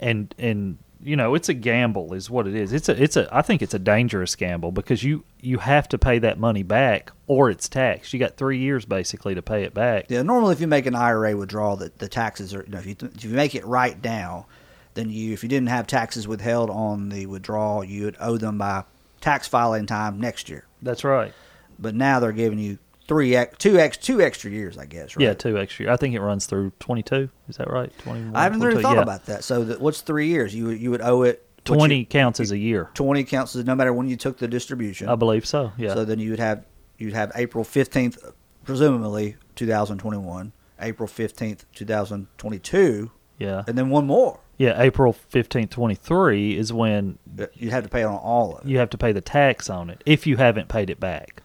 and 0.01 0.35
and 0.39 0.79
you 1.03 1.17
know 1.17 1.35
it's 1.35 1.49
a 1.49 1.55
gamble 1.55 2.13
is 2.15 2.29
what 2.29 2.47
it 2.47 2.55
is. 2.55 2.73
It's 2.73 2.89
a 2.89 3.03
it's 3.03 3.17
a 3.17 3.29
I 3.33 3.43
think 3.43 3.63
it's 3.63 3.75
a 3.75 3.79
dangerous 3.79 4.35
gamble 4.37 4.73
because 4.73 5.03
you 5.05 5.25
you 5.41 5.59
have 5.59 5.89
to 5.91 5.99
pay 5.99 6.19
that 6.19 6.39
money 6.39 6.63
back 6.63 7.13
or 7.27 7.51
it's 7.51 7.69
taxed. 7.69 8.13
You 8.13 8.19
got 8.19 8.37
three 8.37 8.59
years 8.59 8.85
basically 8.85 9.35
to 9.35 9.43
pay 9.43 9.63
it 9.63 9.75
back. 9.75 10.07
Yeah, 10.09 10.23
normally 10.23 10.53
if 10.53 10.61
you 10.61 10.67
make 10.67 10.87
an 10.87 10.95
IRA 10.95 11.37
withdrawal, 11.37 11.77
the, 11.77 11.93
the 11.99 12.09
taxes 12.09 12.55
are, 12.55 12.65
you 12.65 12.73
know, 12.73 12.79
if 12.79 12.87
you, 12.87 12.97
if 13.03 13.25
you 13.25 13.31
make 13.31 13.55
it 13.55 13.65
right 13.65 14.03
now, 14.03 14.47
then 14.95 15.11
you, 15.11 15.33
if 15.33 15.43
you 15.43 15.49
didn't 15.49 15.69
have 15.69 15.87
taxes 15.87 16.27
withheld 16.27 16.71
on 16.71 17.11
the 17.11 17.27
withdrawal, 17.27 17.85
you 17.85 18.05
would 18.07 18.17
owe 18.19 18.37
them 18.37 18.59
by 18.59 18.83
tax 19.21 19.47
filing 19.47 19.87
time 19.87 20.19
next 20.19 20.49
year. 20.49 20.65
That's 20.83 21.05
right. 21.05 21.33
but 21.79 21.95
now 21.95 22.19
they're 22.19 22.33
giving 22.33 22.59
you 22.59 22.79
three 23.09 23.37
two 23.59 23.79
ex, 23.79 23.97
two 23.97 24.21
extra 24.21 24.51
years, 24.51 24.79
I 24.79 24.87
guess. 24.87 25.17
Right? 25.17 25.25
Yeah, 25.25 25.35
two 25.35 25.59
extra. 25.59 25.87
years. 25.87 25.93
I 25.95 25.97
think 25.97 26.15
it 26.15 26.21
runs 26.21 26.47
through 26.47 26.71
twenty 26.79 27.03
two. 27.03 27.29
Is 27.49 27.57
that 27.57 27.69
right? 27.71 27.91
Twenty. 27.99 28.31
I 28.35 28.45
haven't 28.45 28.61
really 28.61 28.83
thought 28.83 28.99
about 28.99 29.27
that. 29.27 29.43
So 29.43 29.65
that, 29.65 29.81
what's 29.81 30.03
three 30.03 30.29
years? 30.29 30.55
You 30.55 30.67
would- 30.67 30.81
you 30.81 30.91
would 30.93 31.01
owe 31.03 31.23
it 31.23 31.45
what 31.67 31.75
you- 31.75 31.79
Twenty 31.79 32.05
counts 32.05 32.39
as 32.41 32.53
a 32.53 32.59
year. 32.59 32.89
Twenty 32.95 33.25
counts 33.25 33.57
as 33.57 33.65
no 33.65 33.75
matter 33.75 33.93
when 33.93 34.09
you 34.09 34.17
took 34.17 34.39
the 34.39 34.47
distribution. 34.49 35.09
I 35.09 35.17
believe 35.17 35.45
so. 35.45 35.73
Yeah. 35.77 35.95
So 35.95 36.05
then 36.05 36.19
you 36.21 36.31
would 36.31 36.39
have 36.39 36.65
you'd 36.99 37.15
have 37.15 37.33
April 37.35 37.65
fifteenth, 37.65 38.19
presumably 38.65 39.37
two 39.57 39.67
thousand 39.67 39.99
twenty 39.99 40.19
one, 40.19 40.53
April 40.81 41.07
fifteenth, 41.07 41.65
two 41.75 41.85
thousand 41.85 42.27
twenty 42.39 42.59
two, 42.59 43.11
yeah. 43.39 43.65
and 43.67 43.77
then 43.77 43.91
one 43.91 44.07
more. 44.07 44.41
Yeah, 44.57 44.81
April 44.81 45.13
fifteenth, 45.13 45.71
twenty 45.71 45.95
three 45.95 46.57
is 46.57 46.73
when 46.73 47.19
uh, 47.39 47.47
You'd 47.55 47.73
have 47.73 47.85
to 47.85 47.89
pay 47.89 48.03
on 48.03 48.17
all 48.17 48.57
of 48.57 48.65
it. 48.65 48.69
you 48.69 48.79
have 48.79 48.91
to 48.91 48.99
pay 48.99 49.13
the 49.13 49.21
tax 49.21 49.71
on 49.71 49.89
it 49.91 50.03
if 50.05 50.27
you 50.27 50.37
haven't 50.37 50.69
paid 50.69 50.91
it 50.91 50.99
back. 50.99 51.43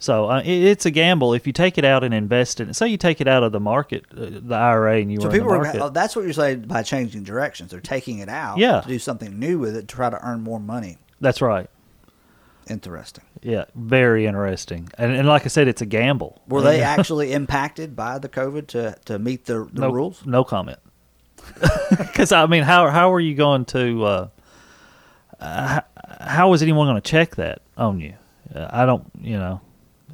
So 0.00 0.30
uh, 0.30 0.40
it, 0.40 0.48
it's 0.48 0.86
a 0.86 0.90
gamble 0.90 1.34
if 1.34 1.46
you 1.46 1.52
take 1.52 1.76
it 1.76 1.84
out 1.84 2.04
and 2.04 2.14
invest 2.14 2.60
in 2.60 2.68
it. 2.70 2.74
Say 2.76 2.88
you 2.88 2.96
take 2.96 3.20
it 3.20 3.26
out 3.26 3.42
of 3.42 3.50
the 3.52 3.60
market, 3.60 4.04
uh, 4.12 4.26
the 4.30 4.54
IRA, 4.54 5.00
and 5.00 5.10
you 5.10 5.20
So 5.20 5.28
were 5.28 5.34
in 5.34 5.38
the 5.38 5.44
people 5.72 5.82
are 5.82 5.86
oh, 5.86 5.90
that's 5.90 6.14
what 6.14 6.24
you're 6.24 6.32
saying 6.32 6.62
by 6.62 6.82
changing 6.82 7.24
directions. 7.24 7.70
They're 7.72 7.80
taking 7.80 8.20
it 8.20 8.28
out 8.28 8.58
Yeah. 8.58 8.80
to 8.80 8.88
do 8.88 8.98
something 8.98 9.38
new 9.38 9.58
with 9.58 9.76
it 9.76 9.88
to 9.88 9.94
try 9.96 10.08
to 10.08 10.24
earn 10.24 10.42
more 10.42 10.60
money. 10.60 10.98
That's 11.20 11.42
right. 11.42 11.68
Interesting. 12.70 13.24
Yeah, 13.42 13.64
very 13.74 14.26
interesting. 14.26 14.88
And, 14.98 15.12
and 15.12 15.26
like 15.26 15.44
I 15.44 15.48
said, 15.48 15.68
it's 15.68 15.80
a 15.80 15.86
gamble. 15.86 16.42
Were 16.48 16.60
they 16.60 16.80
actually 16.96 17.32
impacted 17.32 17.96
by 17.96 18.18
the 18.18 18.28
COVID 18.28 18.66
to, 18.68 18.96
to 19.06 19.18
meet 19.18 19.46
the, 19.46 19.68
the 19.72 19.82
no, 19.82 19.90
rules? 19.90 20.24
No 20.26 20.44
comment. 20.44 20.78
Because 21.90 22.32
I 22.32 22.44
mean, 22.46 22.64
how 22.64 22.88
how 22.90 23.12
are 23.14 23.20
you 23.20 23.34
going 23.34 23.64
to? 23.66 24.04
Uh, 24.04 24.28
uh, 25.40 25.80
how 26.20 26.52
is 26.52 26.62
anyone 26.62 26.86
going 26.86 27.00
to 27.00 27.10
check 27.10 27.36
that 27.36 27.62
on 27.78 27.98
you? 27.98 28.12
Uh, 28.54 28.68
I 28.70 28.84
don't. 28.84 29.10
You 29.18 29.38
know, 29.38 29.60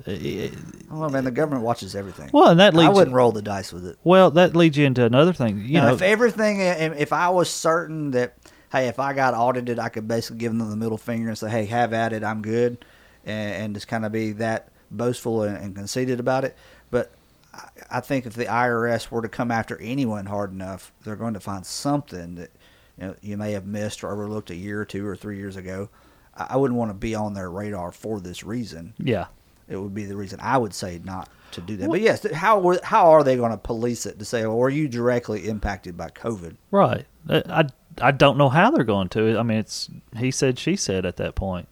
Oh 0.07 1.09
man, 1.09 1.25
the 1.25 1.31
government 1.31 1.65
watches 1.65 1.97
everything. 1.97 2.31
Well, 2.33 2.49
and 2.49 2.61
that 2.61 2.75
leads. 2.75 2.89
I 2.89 2.93
wouldn't 2.93 3.15
roll 3.15 3.33
the 3.33 3.43
dice 3.43 3.73
with 3.73 3.87
it. 3.87 3.99
well, 4.05 4.31
that 4.33 4.55
leads 4.55 4.77
you 4.77 4.85
into 4.85 5.05
another 5.05 5.33
thing. 5.33 5.61
You 5.61 5.75
now, 5.81 5.89
know, 5.89 5.95
if 5.95 6.03
everything, 6.03 6.61
if 6.61 7.13
I 7.13 7.31
was 7.31 7.49
certain 7.49 8.11
that, 8.11 8.35
hey, 8.71 8.89
if 8.89 8.99
I 8.99 9.15
got 9.15 9.35
audited, 9.35 9.79
I 9.79 9.89
could 9.89 10.07
basically 10.07 10.39
give 10.39 10.57
them 10.57 10.69
the 10.69 10.77
middle 10.77 10.99
finger 10.99 11.29
and 11.29 11.39
say, 11.39 11.51
hey, 11.51 11.65
have 11.67 11.93
at 11.93 12.13
it, 12.13 12.23
I'm 12.23 12.43
good, 12.43 12.85
and, 13.25 13.55
and 13.55 13.75
just 13.75 13.89
kind 13.89 14.05
of 14.05 14.13
be 14.13 14.33
that 14.33 14.69
boastful 14.91 15.43
and, 15.43 15.57
and 15.57 15.75
conceited 15.75 16.21
about 16.21 16.45
it. 16.45 16.57
But 16.91 17.13
I, 17.55 17.69
I 17.91 18.01
think 18.01 18.27
if 18.27 18.35
the 18.35 18.47
IRS 18.47 19.11
were 19.11 19.23
to 19.23 19.29
come 19.29 19.51
after 19.51 19.81
anyone 19.81 20.27
hard 20.27 20.53
enough, 20.53 20.93
they're 21.05 21.17
going 21.17 21.35
to 21.35 21.41
find 21.41 21.65
something 21.65 22.35
that 22.35 22.51
you, 22.99 23.07
know, 23.07 23.17
you 23.23 23.37
may 23.37 23.53
have 23.53 23.67
missed 23.67 24.05
or 24.05 24.13
overlooked 24.13 24.51
a 24.51 24.55
year 24.55 24.83
or 24.83 24.85
two 24.85 25.07
or 25.07 25.17
three 25.17 25.39
years 25.39 25.57
ago. 25.57 25.89
I 26.37 26.57
wouldn't 26.57 26.79
want 26.79 26.91
to 26.91 26.95
be 26.95 27.15
on 27.15 27.35
their 27.35 27.51
radar 27.51 27.93
for 27.93 28.21
this 28.21 28.43
reason. 28.43 28.93
yeah. 28.99 29.27
It 29.69 29.77
would 29.77 29.95
be 29.95 30.05
the 30.05 30.17
reason 30.17 30.39
I 30.43 30.59
would 30.59 30.75
say 30.75 31.01
not 31.05 31.29
to 31.53 31.61
do 31.61 31.77
that. 31.77 31.89
But 31.89 32.01
yes, 32.01 32.27
how 32.33 32.59
were- 32.61 32.81
how 32.83 33.11
are 33.13 33.23
they 33.25 33.37
going 33.37 33.51
to 33.53 33.57
police 33.57 34.07
it 34.07 34.19
to 34.19 34.25
say, 34.25 34.43
well, 34.47 34.57
were 34.57 34.69
you 34.71 34.89
directly 34.89 35.49
impacted 35.49 35.97
by 35.97 36.09
COVID? 36.11 36.57
Right. 36.71 37.07
I, 37.29 37.65
I, 38.03 38.11
don't 38.11 38.37
know 38.37 38.49
how 38.51 38.71
they're 38.71 38.85
going 38.85 39.09
to. 39.11 39.39
I 39.39 39.43
mean, 39.43 39.59
it's 39.59 39.89
he 40.17 40.31
said, 40.31 40.59
she 40.59 40.77
said 40.77 41.07
at 41.07 41.17
that 41.17 41.35
point. 41.35 41.69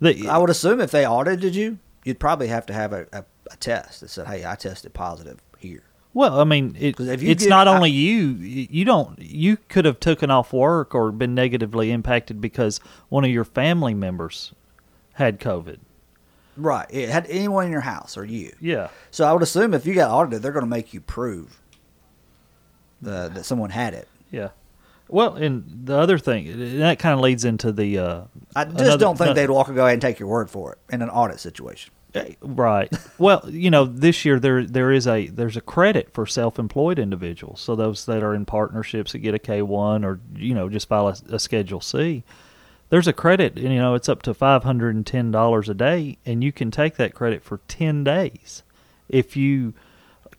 The, 0.00 0.28
I 0.28 0.38
would 0.38 0.50
assume 0.50 0.80
if 0.80 0.90
they 0.90 1.06
audited 1.06 1.54
you, 1.56 1.78
you'd 2.04 2.20
probably 2.20 2.48
have 2.48 2.66
to 2.66 2.72
have 2.74 2.92
a, 2.92 3.06
a, 3.12 3.24
a 3.50 3.56
test 3.56 4.02
that 4.02 4.10
said, 4.10 4.26
"Hey, 4.26 4.44
I 4.44 4.54
tested 4.54 4.92
positive 4.92 5.40
here." 5.58 5.82
well, 6.12 6.38
I 6.40 6.44
mean, 6.44 6.76
it, 6.78 6.96
'Cause 6.96 7.08
if 7.08 7.22
you 7.22 7.30
it's 7.30 7.44
get- 7.44 7.50
not 7.50 7.66
I- 7.66 7.74
only 7.74 7.90
you. 7.90 8.26
You 8.34 8.84
don't. 8.84 9.18
You 9.18 9.56
could 9.68 9.86
have 9.86 9.98
taken 9.98 10.30
off 10.30 10.52
work 10.52 10.94
or 10.94 11.10
been 11.10 11.34
negatively 11.34 11.90
impacted 11.90 12.40
because 12.40 12.78
one 13.08 13.24
of 13.24 13.30
your 13.30 13.44
family 13.44 13.94
members 13.94 14.52
had 15.14 15.40
COVID. 15.40 15.78
Right. 16.56 16.86
It 16.90 17.08
had 17.08 17.26
anyone 17.28 17.66
in 17.66 17.72
your 17.72 17.80
house 17.80 18.16
or 18.16 18.24
you. 18.24 18.54
Yeah. 18.60 18.88
So 19.10 19.24
I 19.24 19.32
would 19.32 19.42
assume 19.42 19.74
if 19.74 19.86
you 19.86 19.94
got 19.94 20.10
audited, 20.10 20.42
they're 20.42 20.52
going 20.52 20.64
to 20.64 20.70
make 20.70 20.94
you 20.94 21.00
prove 21.00 21.60
the, 23.02 23.30
that 23.34 23.44
someone 23.44 23.70
had 23.70 23.94
it. 23.94 24.08
Yeah. 24.30 24.50
Well, 25.08 25.34
and 25.34 25.64
the 25.84 25.96
other 25.96 26.18
thing 26.18 26.78
that 26.78 26.98
kind 26.98 27.14
of 27.14 27.20
leads 27.20 27.44
into 27.44 27.70
the. 27.70 27.98
Uh, 27.98 28.22
I 28.56 28.64
just 28.64 28.80
another- 28.80 28.98
don't 28.98 29.16
think 29.16 29.34
they'd 29.36 29.50
walk 29.50 29.68
away 29.68 29.92
and 29.92 30.02
take 30.02 30.18
your 30.18 30.28
word 30.28 30.50
for 30.50 30.72
it 30.72 30.78
in 30.92 31.02
an 31.02 31.10
audit 31.10 31.38
situation. 31.38 31.92
Right. 32.40 32.90
Well, 33.18 33.44
you 33.46 33.70
know, 33.70 33.84
this 33.84 34.24
year 34.24 34.40
there 34.40 34.64
there 34.64 34.90
is 34.90 35.06
a 35.06 35.26
there's 35.26 35.56
a 35.56 35.60
credit 35.60 36.14
for 36.14 36.26
self-employed 36.26 36.98
individuals. 36.98 37.60
So 37.60 37.76
those 37.76 38.06
that 38.06 38.22
are 38.22 38.34
in 38.34 38.46
partnerships 38.46 39.12
that 39.12 39.18
get 39.18 39.34
a 39.34 39.38
K 39.38 39.60
one 39.60 40.02
or 40.02 40.18
you 40.34 40.54
know 40.54 40.70
just 40.70 40.88
file 40.88 41.08
a, 41.08 41.16
a 41.30 41.38
Schedule 41.38 41.82
C, 41.82 42.24
there's 42.90 43.06
a 43.08 43.12
credit. 43.12 43.56
and, 43.56 43.72
You 43.72 43.78
know, 43.78 43.94
it's 43.94 44.08
up 44.08 44.22
to 44.22 44.34
five 44.34 44.64
hundred 44.64 44.94
and 44.94 45.06
ten 45.06 45.30
dollars 45.30 45.68
a 45.68 45.74
day, 45.74 46.18
and 46.26 46.42
you 46.44 46.52
can 46.52 46.70
take 46.70 46.96
that 46.96 47.14
credit 47.14 47.42
for 47.42 47.60
ten 47.68 48.04
days 48.04 48.62
if 49.08 49.36
you 49.36 49.74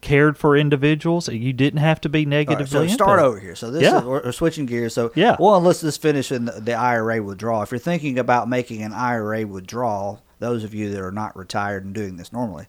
cared 0.01 0.37
for 0.37 0.55
individuals. 0.55 1.27
You 1.27 1.53
didn't 1.53 1.79
have 1.79 1.99
to 2.01 2.09
be 2.09 2.23
All 2.25 2.31
right, 2.31 2.67
so 2.67 2.85
start 2.87 2.91
impacted. 3.19 3.25
over 3.25 3.39
here. 3.39 3.55
So 3.55 3.71
this 3.71 3.81
Yeah. 3.83 3.99
is 3.99 4.03
we're, 4.05 4.21
we're 4.23 4.31
switching 4.31 4.65
gears. 4.67 4.93
So 4.93 5.11
Yeah. 5.15 5.35
well 5.39 5.59
let's 5.59 5.81
just 5.81 6.01
finish 6.01 6.31
in 6.31 6.45
the, 6.45 6.51
the 6.53 6.73
IRA 6.73 7.21
withdrawal. 7.23 7.63
If 7.63 7.71
you're 7.71 7.79
thinking 7.79 8.19
about 8.19 8.47
making 8.47 8.83
an 8.83 8.93
IRA 8.93 9.45
withdrawal, 9.47 10.21
those 10.39 10.63
of 10.63 10.73
you 10.75 10.91
that 10.91 11.01
are 11.01 11.11
not 11.11 11.35
retired 11.35 11.83
and 11.83 11.95
doing 11.95 12.17
this 12.17 12.31
normally, 12.31 12.67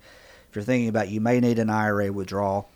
if 0.49 0.57
you're 0.57 0.65
thinking 0.65 0.89
about 0.89 1.11
you 1.11 1.21
may 1.21 1.39
need 1.39 1.59
an 1.59 1.69
IRA 1.69 2.11
withdrawal, 2.11 2.71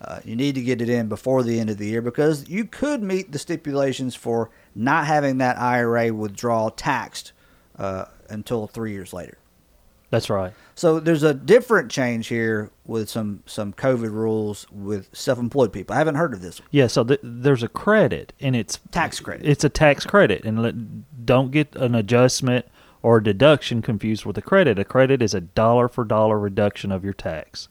uh, 0.00 0.20
you 0.24 0.36
need 0.36 0.54
to 0.54 0.62
get 0.62 0.80
it 0.80 0.88
in 0.88 1.08
before 1.08 1.42
the 1.42 1.60
end 1.60 1.68
of 1.68 1.76
the 1.76 1.88
year 1.88 2.00
because 2.00 2.48
you 2.48 2.64
could 2.64 3.02
meet 3.02 3.32
the 3.32 3.38
stipulations 3.38 4.14
for 4.14 4.48
not 4.78 5.06
having 5.06 5.38
that 5.38 5.58
IRA 5.58 6.14
withdrawal 6.14 6.70
taxed 6.70 7.32
uh, 7.76 8.06
until 8.30 8.66
three 8.66 8.92
years 8.92 9.12
later. 9.12 9.38
That's 10.10 10.30
right. 10.30 10.54
So 10.74 11.00
there's 11.00 11.24
a 11.24 11.34
different 11.34 11.90
change 11.90 12.28
here 12.28 12.70
with 12.86 13.10
some 13.10 13.42
some 13.44 13.74
COVID 13.74 14.10
rules 14.10 14.66
with 14.70 15.08
self-employed 15.12 15.72
people. 15.72 15.94
I 15.94 15.98
haven't 15.98 16.14
heard 16.14 16.32
of 16.32 16.40
this 16.40 16.60
one. 16.60 16.68
Yeah, 16.70 16.86
so 16.86 17.04
th- 17.04 17.20
there's 17.22 17.62
a 17.62 17.68
credit, 17.68 18.32
and 18.40 18.56
it's 18.56 18.78
Tax 18.90 19.20
credit. 19.20 19.46
It's 19.46 19.64
a 19.64 19.68
tax 19.68 20.06
credit, 20.06 20.44
and 20.44 20.62
let, 20.62 21.26
don't 21.26 21.50
get 21.50 21.76
an 21.76 21.94
adjustment 21.94 22.64
or 23.02 23.18
a 23.18 23.22
deduction 23.22 23.82
confused 23.82 24.24
with 24.24 24.38
a 24.38 24.42
credit. 24.42 24.78
A 24.78 24.84
credit 24.84 25.20
is 25.20 25.34
a 25.34 25.40
dollar 25.40 25.88
for 25.88 26.04
dollar 26.04 26.38
reduction 26.38 26.90
of 26.90 27.04
your 27.04 27.12
tax. 27.12 27.68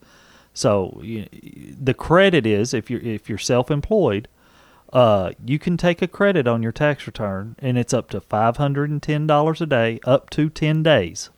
So 0.54 1.00
you, 1.02 1.28
the 1.32 1.93
credit 1.96 2.46
is 2.46 2.74
if 2.74 2.91
you're 2.91 3.02
if 3.02 3.30
you're 3.30 3.38
self-employed, 3.39 4.28
uh, 4.93 5.32
you 5.45 5.60
can 5.60 5.78
take 5.78 6.02
a 6.02 6.08
credit 6.08 6.47
on 6.47 6.63
your 6.63 6.71
tax 6.71 7.06
return, 7.08 7.56
and 7.60 7.78
it's 7.78 7.93
up 7.93 8.10
to 8.12 8.21
five 8.21 8.58
hundred 8.58 8.89
and 8.89 9.02
ten 9.02 9.28
dollars 9.28 9.62
a 9.62 9.65
day, 9.65 10.00
up 10.04 10.30
to 10.32 10.50
ten 10.50 10.84
days. 10.84 11.30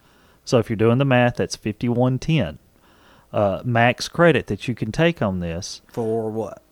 So 0.46 0.58
if 0.60 0.70
you're 0.70 0.78
doing 0.78 0.98
the 0.98 1.06
math, 1.06 1.36
that's 1.38 1.56
fifty-one 1.56 2.20
ten. 2.20 2.60
Uh, 3.32 3.62
max 3.64 4.08
credit 4.08 4.48
that 4.48 4.68
you 4.68 4.74
can 4.74 4.92
take 4.92 5.22
on 5.22 5.40
this 5.40 5.82
For 5.88 6.32
what? 6.32 6.64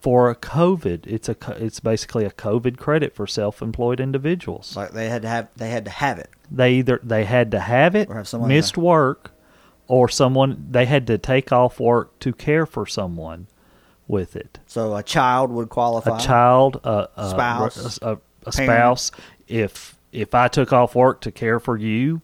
for 0.00 0.30
a 0.30 0.34
COVID. 0.34 1.06
It's 1.06 1.28
a 1.28 1.36
it's 1.56 1.80
basically 1.80 2.24
a 2.24 2.30
COVID 2.30 2.78
credit 2.78 3.14
for 3.14 3.26
self-employed 3.26 4.00
individuals. 4.00 4.76
Like 4.76 4.92
they 4.92 5.08
had 5.08 5.22
to 5.22 5.28
have 5.28 5.48
they 5.56 5.70
had 5.70 5.84
to 5.84 5.90
have 5.90 6.18
it. 6.18 6.30
They 6.50 6.74
either 6.74 7.00
they 7.02 7.24
had 7.24 7.50
to 7.52 7.60
have 7.60 7.94
it, 7.94 8.08
Or 8.08 8.16
have 8.16 8.28
someone 8.28 8.48
missed 8.48 8.76
work, 8.76 9.32
or 9.86 10.08
someone 10.08 10.66
they 10.70 10.86
had 10.86 11.06
to 11.08 11.18
take 11.18 11.52
off 11.52 11.78
work 11.80 12.18
to 12.20 12.32
care 12.32 12.66
for 12.66 12.86
someone 12.86 13.46
with 14.08 14.36
it. 14.36 14.58
So 14.66 14.94
a 14.96 15.02
child 15.02 15.50
would 15.50 15.68
qualify. 15.68 16.18
A 16.18 16.20
child, 16.20 16.80
a, 16.84 17.08
a 17.16 17.30
Spouse, 17.30 17.98
a, 18.02 18.18
a, 18.46 18.52
spouse. 18.52 19.10
If 19.48 19.96
if 20.12 20.34
I 20.34 20.48
took 20.48 20.72
off 20.72 20.94
work 20.94 21.20
to 21.22 21.32
care 21.32 21.58
for 21.58 21.76
you, 21.76 22.22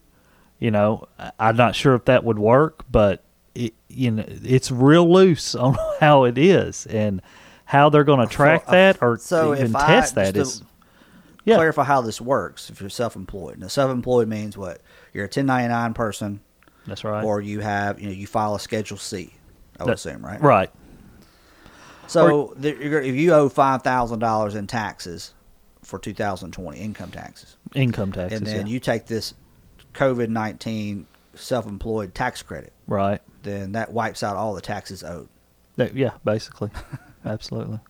you 0.59 0.71
know, 0.71 1.09
I'm 1.39 1.57
not 1.57 1.75
sure 1.75 1.95
if 1.95 2.05
that 2.07 2.25
would 2.25 2.39
work, 2.39 2.85
but 2.91 3.25
it, 3.55 3.75
you 3.89 4.11
know, 4.13 4.25
it's 4.27 4.71
real 4.71 5.11
loose 5.11 5.55
on 5.57 5.77
how 6.01 6.25
it 6.25 6.39
is 6.39 6.87
and 6.87 7.21
how 7.65 7.89
they're 7.89 8.05
going 8.05 8.27
to 8.27 8.33
track 8.33 8.67
For- 8.67 8.71
that 8.73 8.99
or 9.03 9.17
so 9.19 9.55
even 9.55 9.75
I- 9.75 9.87
test 9.87 10.15
that 10.17 10.35
just 10.35 10.65
Yeah. 11.45 11.57
Clarify 11.57 11.85
how 11.85 12.01
this 12.03 12.21
works. 12.21 12.69
If 12.71 12.81
you're 12.81 12.91
self-employed, 12.91 13.59
now 13.59 13.69
self-employed 13.69 14.29
means 14.29 14.57
what? 14.57 14.81
You're 15.13 15.25
a 15.25 15.27
1099 15.27 15.95
person, 15.95 16.41
That's 16.87 17.03
right. 17.05 17.25
or 17.25 17.41
you 17.41 17.61
have 17.61 18.01
you 18.01 18.07
know 18.07 18.13
you 18.13 18.27
file 18.27 18.55
a 18.55 18.61
Schedule 18.61 18.99
C. 18.99 19.33
I 19.79 19.85
would 19.85 19.89
That- 19.91 19.95
assume, 19.95 20.25
right? 20.25 20.41
Right. 20.41 20.71
So 22.11 22.55
the, 22.57 22.71
if 23.07 23.15
you 23.15 23.33
owe 23.33 23.49
five 23.49 23.83
thousand 23.83 24.19
dollars 24.19 24.55
in 24.55 24.67
taxes 24.67 25.33
for 25.83 25.99
2020 25.99 26.79
income 26.79 27.11
taxes, 27.11 27.57
Income 27.75 28.13
taxes. 28.13 28.39
and 28.39 28.47
then 28.47 28.67
yeah. 28.67 28.73
you 28.73 28.81
take 28.81 29.07
this 29.07 29.35
COVID 29.95 30.29
19 30.29 31.07
self-employed 31.35 32.15
tax 32.15 32.43
credit, 32.43 32.73
right. 32.87 33.21
then 33.43 33.73
that 33.73 33.93
wipes 33.93 34.23
out 34.23 34.37
all 34.37 34.55
the 34.55 34.61
taxes 34.61 35.03
owed. 35.03 35.29
That- 35.77 35.95
yeah, 35.97 36.11
basically. 36.25 36.71
Absolutely. 37.25 37.79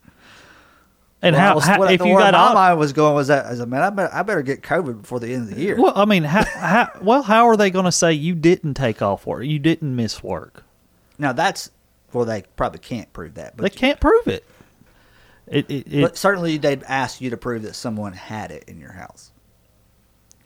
And 1.22 1.36
Well, 1.36 1.42
how, 1.48 1.54
was- 1.54 1.64
how 1.66 1.82
if 1.82 2.00
you 2.00 2.16
got 2.16 2.32
my 2.32 2.50
au- 2.50 2.54
mind 2.54 2.78
was 2.78 2.94
going 2.94 3.14
was 3.14 3.28
that 3.28 3.44
as 3.44 3.60
a 3.60 3.66
man, 3.66 3.82
I 3.82 3.90
better, 3.90 4.14
I 4.14 4.22
better 4.22 4.40
get 4.40 4.62
COVID 4.62 5.02
before 5.02 5.20
the 5.20 5.34
end 5.34 5.50
of 5.50 5.54
the 5.54 5.60
year. 5.60 5.76
Well, 5.78 5.92
I 5.94 6.06
mean, 6.06 6.24
how, 6.24 6.44
how 6.44 6.88
well 7.02 7.20
how 7.22 7.46
are 7.48 7.58
they 7.58 7.70
going 7.70 7.84
to 7.84 7.92
say 7.92 8.14
you 8.14 8.34
didn't 8.34 8.72
take 8.72 9.02
off 9.02 9.26
work? 9.26 9.44
You 9.44 9.58
didn't 9.58 9.94
miss 9.94 10.22
work. 10.22 10.64
Now 11.18 11.34
that's 11.34 11.70
well, 12.12 12.24
they 12.24 12.42
probably 12.56 12.78
can't 12.80 13.12
prove 13.12 13.34
that, 13.34 13.56
but 13.56 13.62
They 13.62 13.70
can't 13.70 14.00
prove 14.00 14.26
it. 14.26 14.44
It, 15.46 15.70
it, 15.70 15.92
it 15.92 16.02
but 16.02 16.16
certainly 16.16 16.58
they'd 16.58 16.82
ask 16.84 17.20
you 17.20 17.30
to 17.30 17.36
prove 17.36 17.62
that 17.62 17.74
someone 17.74 18.12
had 18.12 18.50
it 18.52 18.64
in 18.68 18.78
your 18.80 18.92
house. 18.92 19.32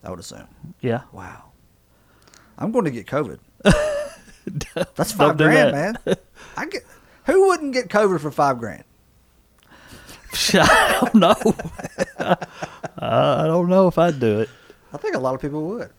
I 0.03 0.11
would 0.11 0.18
assume. 0.18 0.46
yeah. 0.81 1.03
Wow, 1.12 1.53
I'm 2.59 2.72
going 2.72 2.85
to 2.87 2.90
get 2.90 3.07
COVID. 3.07 3.38
That's 4.94 5.12
five 5.12 5.37
grand, 5.37 5.74
that. 5.74 6.07
man. 6.07 6.16
I 6.57 6.66
get. 6.66 6.83
Who 7.27 7.48
wouldn't 7.48 7.72
get 7.72 7.88
COVID 7.88 8.20
for 8.20 8.31
five 8.31 8.59
grand? 8.59 8.85
I 10.55 10.98
don't 11.00 11.14
know. 11.14 11.55
I 12.98 13.44
don't 13.46 13.68
know 13.68 13.88
if 13.88 13.96
I'd 13.98 14.20
do 14.20 14.40
it. 14.40 14.50
I 14.92 14.96
think 14.98 15.14
a 15.14 15.18
lot 15.18 15.35
of 15.35 15.40
people 15.40 15.64
would. 15.68 15.90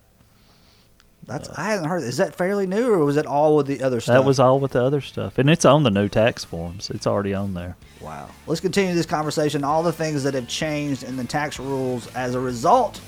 That's 1.25 1.49
uh, 1.49 1.55
I 1.57 1.71
hadn't 1.71 1.85
heard. 1.85 2.03
Is 2.03 2.17
that 2.17 2.35
fairly 2.35 2.67
new, 2.67 2.91
or 2.91 2.99
was 2.99 3.17
it 3.17 3.25
all 3.25 3.55
with 3.55 3.67
the 3.67 3.81
other 3.81 3.99
stuff? 3.99 4.13
That 4.13 4.25
was 4.25 4.39
all 4.39 4.59
with 4.59 4.73
the 4.73 4.83
other 4.83 5.01
stuff, 5.01 5.37
and 5.37 5.49
it's 5.49 5.65
on 5.65 5.83
the 5.83 5.91
new 5.91 6.07
tax 6.07 6.43
forms. 6.43 6.89
It's 6.89 7.07
already 7.07 7.33
on 7.33 7.53
there. 7.53 7.75
Wow. 8.01 8.29
Let's 8.45 8.61
continue 8.61 8.93
this 8.93 9.05
conversation. 9.05 9.63
All 9.63 9.81
the 9.81 9.91
things 9.93 10.23
that 10.23 10.33
have 10.35 10.47
changed 10.47 11.03
in 11.03 11.17
the 11.17 11.23
tax 11.23 11.59
rules 11.59 12.07
as 12.15 12.35
a 12.35 12.39
result 12.39 13.01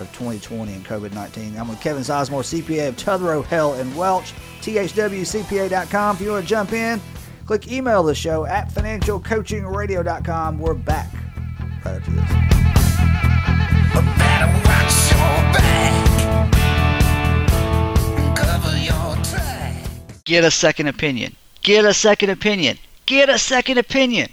of 0.00 0.08
2020 0.12 0.74
and 0.74 0.84
COVID 0.84 1.14
19. 1.14 1.56
I'm 1.56 1.68
with 1.68 1.80
Kevin 1.80 2.02
Sizemore, 2.02 2.42
CPA 2.62 2.88
of 2.88 2.96
Tuthrow, 2.96 3.42
Hell, 3.44 3.72
and 3.74 3.96
Welch, 3.96 4.34
thwcpa.com. 4.60 6.16
If 6.16 6.22
you 6.22 6.30
want 6.32 6.44
to 6.44 6.48
jump 6.48 6.72
in, 6.74 7.00
click 7.46 7.72
email 7.72 8.02
the 8.02 8.14
show 8.14 8.44
at 8.44 8.68
financialcoachingradio.com. 8.68 10.58
We're 10.58 10.74
back 10.74 11.10
right 11.84 11.94
after 11.94 12.10
this. 12.10 12.46
Get 20.26 20.42
a 20.42 20.50
second 20.50 20.88
opinion. 20.88 21.36
Get 21.62 21.84
a 21.84 21.94
second 21.94 22.30
opinion. 22.30 22.78
Get 23.06 23.28
a 23.28 23.38
second 23.38 23.78
opinion. 23.78 24.30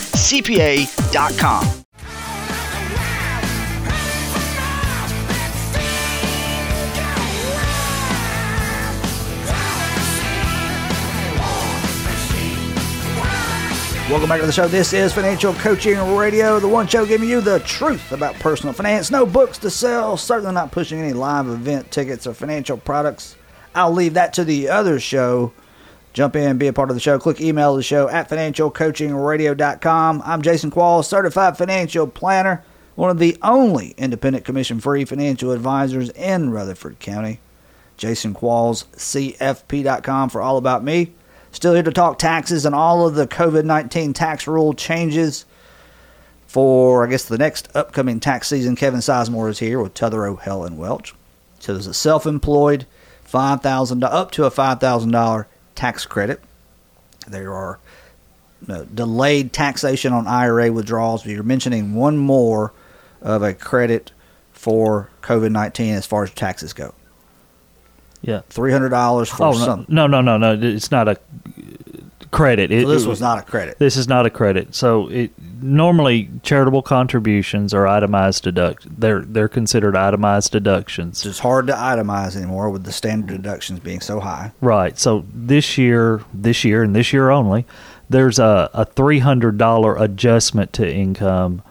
Welcome 14.12 14.28
back 14.28 14.42
to 14.42 14.46
the 14.46 14.52
show. 14.52 14.68
This 14.68 14.92
is 14.92 15.14
Financial 15.14 15.54
Coaching 15.54 15.98
Radio, 16.18 16.60
the 16.60 16.68
one 16.68 16.86
show 16.86 17.06
giving 17.06 17.30
you 17.30 17.40
the 17.40 17.60
truth 17.60 18.12
about 18.12 18.36
personal 18.36 18.74
finance. 18.74 19.10
No 19.10 19.26
books 19.26 19.58
to 19.60 19.70
sell, 19.70 20.18
certainly 20.18 20.54
not 20.54 20.74
pushing 20.74 21.00
any 21.00 21.14
live 21.14 21.48
event 21.48 21.92
tickets 21.92 22.28
or 22.28 22.34
financial 22.34 22.76
products. 22.76 23.38
I'll 23.74 23.94
leave 23.94 24.16
that 24.16 24.34
to 24.34 24.44
the 24.44 24.68
other 24.68 25.00
show. 25.00 25.54
Jump 26.12 26.36
in, 26.36 26.58
be 26.58 26.68
a 26.68 26.74
part 26.74 26.90
of 26.90 26.98
the 26.98 27.00
show. 27.00 27.18
Click 27.20 27.40
email 27.40 27.74
the 27.74 27.84
show 27.84 28.10
at 28.10 28.28
financialcoachingradio.com. 28.30 30.24
I'm 30.26 30.42
Jason 30.42 30.72
Qualls, 30.72 31.06
certified 31.06 31.58
financial 31.58 32.06
planner, 32.06 32.66
one 32.96 33.12
of 33.12 33.18
the 33.18 33.38
only 33.42 33.92
independent 33.92 34.44
commission 34.44 34.82
free 34.82 35.06
financial 35.06 35.52
advisors 35.52 36.10
in 36.10 36.50
Rutherford 36.50 37.00
County. 37.00 37.40
Jason 37.96 38.34
Qualls, 38.34 38.88
CFP.com 38.88 40.28
for 40.28 40.42
all 40.42 40.58
about 40.58 40.84
me. 40.84 41.14
Still 41.52 41.74
here 41.74 41.84
to 41.84 41.92
talk 41.92 42.18
taxes 42.18 42.66
and 42.66 42.74
all 42.74 43.06
of 43.06 43.16
the 43.16 43.28
COVID 43.28 43.66
19 43.66 44.14
tax 44.14 44.48
rule 44.48 44.74
changes 44.74 45.46
for, 46.48 47.06
I 47.06 47.10
guess, 47.10 47.26
the 47.26 47.38
next 47.38 47.74
upcoming 47.76 48.20
tax 48.20 48.48
season. 48.48 48.76
Kevin 48.76 49.00
Sizemore 49.00 49.50
is 49.50 49.60
here 49.60 49.82
with 49.82 49.94
Tuthero 49.94 50.40
Helen 50.40 50.78
Welch. 50.78 51.14
So 51.60 51.74
there's 51.74 51.88
a 51.88 51.94
self 51.94 52.26
employed 52.26 52.86
5,000 53.24 54.04
up 54.04 54.32
to 54.32 54.46
a 54.46 54.52
$5,000 54.52 55.46
tax 55.76 56.06
credit. 56.06 56.42
There 57.28 57.54
are 57.54 57.80
uh, 58.68 58.86
delayed 58.94 59.54
taxation 59.54 60.14
on 60.14 60.28
IRA 60.28 60.72
withdrawals. 60.72 61.26
You're 61.26 61.44
mentioning 61.44 61.94
one 61.94 62.18
more 62.18 62.74
of 63.22 63.44
a 63.44 63.54
credit 63.54 64.12
for 64.52 65.10
COVID 65.22 65.52
19 65.52 65.94
as 65.94 66.06
far 66.06 66.24
as 66.24 66.32
taxes 66.32 66.74
go. 66.74 66.94
Yeah. 68.22 68.42
Three 68.50 68.72
hundred 68.72 68.90
dollars 68.90 69.30
for 69.30 69.48
Oh 69.48 69.54
some. 69.54 69.86
no, 69.90 70.08
no, 70.08 70.22
no, 70.22 70.38
no, 70.38 70.56
no! 70.56 70.68
It's 70.68 70.92
not 70.92 71.08
a 71.08 71.18
credit. 72.32 72.72
It, 72.72 72.84
So 72.84 72.90
this 72.92 73.04
it- 73.04 73.10
was 73.10 73.20
not 73.22 73.40
a 73.40 73.42
credit. 73.42 73.78
This 73.80 73.98
is 73.98 74.08
not 74.08 74.26
a 74.26 74.30
credit. 74.30 74.74
So 74.76 75.08
it 75.10 75.32
normally 75.62 76.30
charitable 76.44 76.82
contributions 76.82 77.74
are 77.74 77.88
itemized 77.88 78.44
deduct. 78.44 78.88
They're 79.00 79.22
they're 79.22 79.48
considered 79.50 79.96
itemized 79.96 80.52
deductions. 80.52 81.26
It's 81.26 81.40
hard 81.40 81.68
to 81.68 81.74
itemize 81.74 82.36
anymore 82.36 82.70
with 82.70 82.84
the 82.84 82.92
standard 82.92 83.36
deductions 83.36 83.80
being 83.80 84.00
so 84.02 84.20
high. 84.20 84.52
Right. 84.62 84.98
So 84.98 85.26
this 85.34 85.78
year, 85.78 86.22
this 86.34 86.64
year, 86.64 86.84
and 86.84 86.96
this 86.96 87.12
year 87.14 87.30
only, 87.32 87.66
there's 88.10 88.40
a, 88.40 88.70
a 88.74 88.86
three 88.86 89.20
hundred 89.20 89.58
dollar 89.58 89.96
adjustment 89.98 90.74
to 90.74 90.90
income 90.90 91.62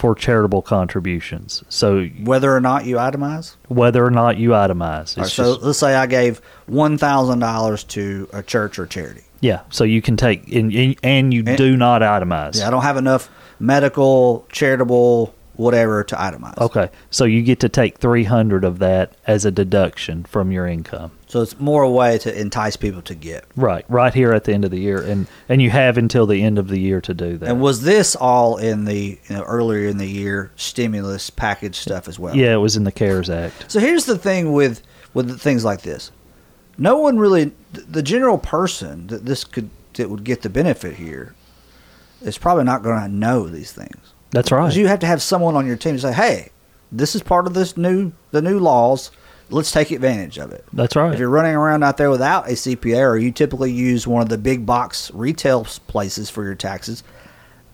for 0.00 0.14
charitable 0.14 0.62
contributions. 0.62 1.62
So 1.68 2.06
Whether 2.24 2.56
or 2.56 2.60
not 2.60 2.86
you 2.86 2.96
itemize. 2.96 3.54
whether 3.68 4.02
or 4.02 4.10
not 4.10 4.38
you 4.38 4.50
itemize, 4.50 5.14
right, 5.18 5.26
so 5.26 5.44
just, 5.54 5.62
let's 5.62 5.78
say 5.78 5.94
I 5.94 6.06
gave 6.06 6.40
one 6.66 6.96
thousand 6.96 7.40
dollars 7.40 7.84
to 7.84 8.26
a 8.32 8.42
church 8.42 8.78
or 8.78 8.86
charity. 8.86 9.20
yeah. 9.40 9.60
So 9.68 9.84
you 9.84 10.00
can 10.00 10.16
take 10.16 10.50
and 10.50 10.72
and- 10.72 10.96
and 11.02 11.34
you 11.34 11.42
And- 11.46 11.58
do 11.58 11.76
not 11.76 12.00
itemize. 12.00 12.58
Yeah, 12.58 12.68
I 12.68 12.70
don't 12.70 12.82
have 12.82 12.96
enough 12.96 13.28
medical, 13.60 14.46
charitable, 14.50 15.34
whatever 15.56 16.02
to 16.04 16.16
itemize. 16.16 16.56
Okay. 16.58 16.88
So 17.10 17.26
you 17.26 17.42
get 17.42 17.60
to 17.60 17.68
take 17.68 17.98
three 17.98 18.24
hundred 18.24 18.64
of 18.64 18.78
that 18.78 19.12
as 19.26 19.44
a 19.44 19.50
deduction 19.50 20.24
from 20.24 20.50
your 20.50 20.66
income. 20.66 21.10
So 21.30 21.42
it's 21.42 21.60
more 21.60 21.84
a 21.84 21.90
way 21.90 22.18
to 22.18 22.40
entice 22.40 22.74
people 22.74 23.02
to 23.02 23.14
get. 23.14 23.44
Right, 23.54 23.84
right 23.88 24.12
here 24.12 24.32
at 24.32 24.42
the 24.42 24.52
end 24.52 24.64
of 24.64 24.72
the 24.72 24.80
year, 24.80 25.00
and 25.00 25.28
and 25.48 25.62
you 25.62 25.70
have 25.70 25.96
until 25.96 26.26
the 26.26 26.42
end 26.42 26.58
of 26.58 26.66
the 26.66 26.80
year 26.80 27.00
to 27.02 27.14
do 27.14 27.36
that. 27.38 27.48
And 27.48 27.60
was 27.60 27.82
this 27.82 28.16
all 28.16 28.56
in 28.56 28.84
the 28.84 29.16
you 29.28 29.36
know 29.36 29.42
earlier 29.42 29.88
in 29.88 29.98
the 29.98 30.08
year 30.08 30.50
stimulus 30.56 31.30
package 31.30 31.76
stuff 31.76 32.08
as 32.08 32.18
well? 32.18 32.34
yeah, 32.34 32.54
it 32.54 32.56
was 32.58 32.76
in 32.76 32.82
the 32.82 32.90
CARES 32.90 33.30
Act. 33.30 33.70
So 33.70 33.78
here's 33.78 34.06
the 34.06 34.18
thing 34.18 34.52
with 34.52 34.82
with 35.14 35.40
things 35.40 35.64
like 35.64 35.82
this. 35.82 36.10
No 36.76 36.98
one 36.98 37.16
really, 37.16 37.52
the 37.72 38.02
general 38.02 38.38
person 38.38 39.06
that 39.06 39.24
this 39.24 39.44
could 39.44 39.70
that 39.94 40.10
would 40.10 40.24
get 40.24 40.42
the 40.42 40.50
benefit 40.50 40.96
here, 40.96 41.36
is 42.22 42.38
probably 42.38 42.64
not 42.64 42.82
going 42.82 43.00
to 43.00 43.08
know 43.08 43.48
these 43.48 43.70
things. 43.70 44.14
That's 44.30 44.50
right. 44.50 44.62
Because 44.62 44.76
you 44.76 44.88
have 44.88 44.98
to 45.00 45.06
have 45.06 45.22
someone 45.22 45.54
on 45.54 45.64
your 45.64 45.76
team 45.76 45.94
to 45.94 46.00
say, 46.00 46.12
"Hey, 46.12 46.48
this 46.90 47.14
is 47.14 47.22
part 47.22 47.46
of 47.46 47.54
this 47.54 47.76
new 47.76 48.10
the 48.32 48.42
new 48.42 48.58
laws. 48.58 49.12
Let's 49.50 49.70
take 49.72 49.90
advantage 49.90 50.38
of 50.38 50.52
it." 50.52 50.64
That's 50.72 50.96
right. 50.96 51.12
If 51.12 51.18
you're 51.18 51.28
running 51.28 51.54
around 51.54 51.82
out 51.82 51.96
there 51.96 52.10
without 52.10 52.48
a 52.48 52.52
CPA, 52.52 53.00
or 53.00 53.16
you 53.18 53.30
typically 53.32 53.72
use 53.72 54.06
one 54.06 54.22
of 54.22 54.28
the 54.28 54.38
big 54.38 54.64
box 54.66 55.10
retail 55.14 55.64
places 55.86 56.30
for 56.30 56.44
your 56.44 56.54
taxes, 56.54 57.02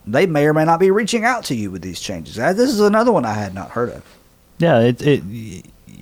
they 0.06 0.26
may 0.26 0.46
or 0.46 0.54
may 0.54 0.64
not 0.64 0.80
be 0.80 0.90
reaching 0.90 1.24
out 1.24 1.44
to 1.44 1.54
you 1.54 1.70
with 1.70 1.82
these 1.82 2.00
changes. 2.00 2.38
Uh, 2.38 2.52
This 2.52 2.70
is 2.70 2.80
another 2.80 3.12
one 3.12 3.24
I 3.24 3.34
had 3.34 3.54
not 3.54 3.70
heard 3.70 3.90
of. 3.90 4.02
Yeah, 4.58 4.80
it 4.80 5.02
it 5.02 5.22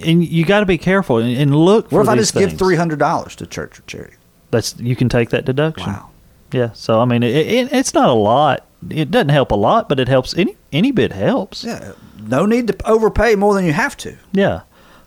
and 0.05 0.25
you 0.25 0.45
got 0.45 0.61
to 0.61 0.67
be 0.67 0.79
careful 0.79 1.19
and, 1.19 1.37
and 1.37 1.55
look. 1.55 1.91
What 1.93 2.03
if 2.03 2.09
I 2.09 2.17
just 2.17 2.35
give 2.35 2.59
three 2.59 2.77
hundred 2.77 2.99
dollars 2.99 3.37
to 3.37 3.47
church 3.47 3.79
or 3.79 3.83
charity? 3.87 4.15
That's 4.51 4.77
you 4.79 4.97
can 4.97 5.09
take 5.09 5.31
that 5.31 5.45
deduction. 5.45 5.93
Wow. 5.93 6.11
Yeah. 6.53 6.71
So 6.75 7.01
I 7.01 7.05
mean, 7.05 7.23
it, 7.23 7.35
it, 7.35 7.73
it's 7.73 7.95
not 7.95 8.09
a 8.09 8.13
lot. 8.15 8.67
It 8.91 9.11
doesn't 9.11 9.31
help 9.31 9.51
a 9.51 9.57
lot, 9.57 9.89
but 9.89 9.99
it 9.99 10.09
helps. 10.09 10.37
Any 10.37 10.57
any 10.73 10.93
bit 10.93 11.13
helps. 11.13 11.65
Yeah, 11.65 11.93
no 12.29 12.47
need 12.47 12.69
to 12.69 12.77
overpay 12.89 13.35
more 13.35 13.55
than 13.55 13.65
you 13.65 13.73
have 13.73 13.97
to. 13.99 14.17
Yeah. 14.33 14.61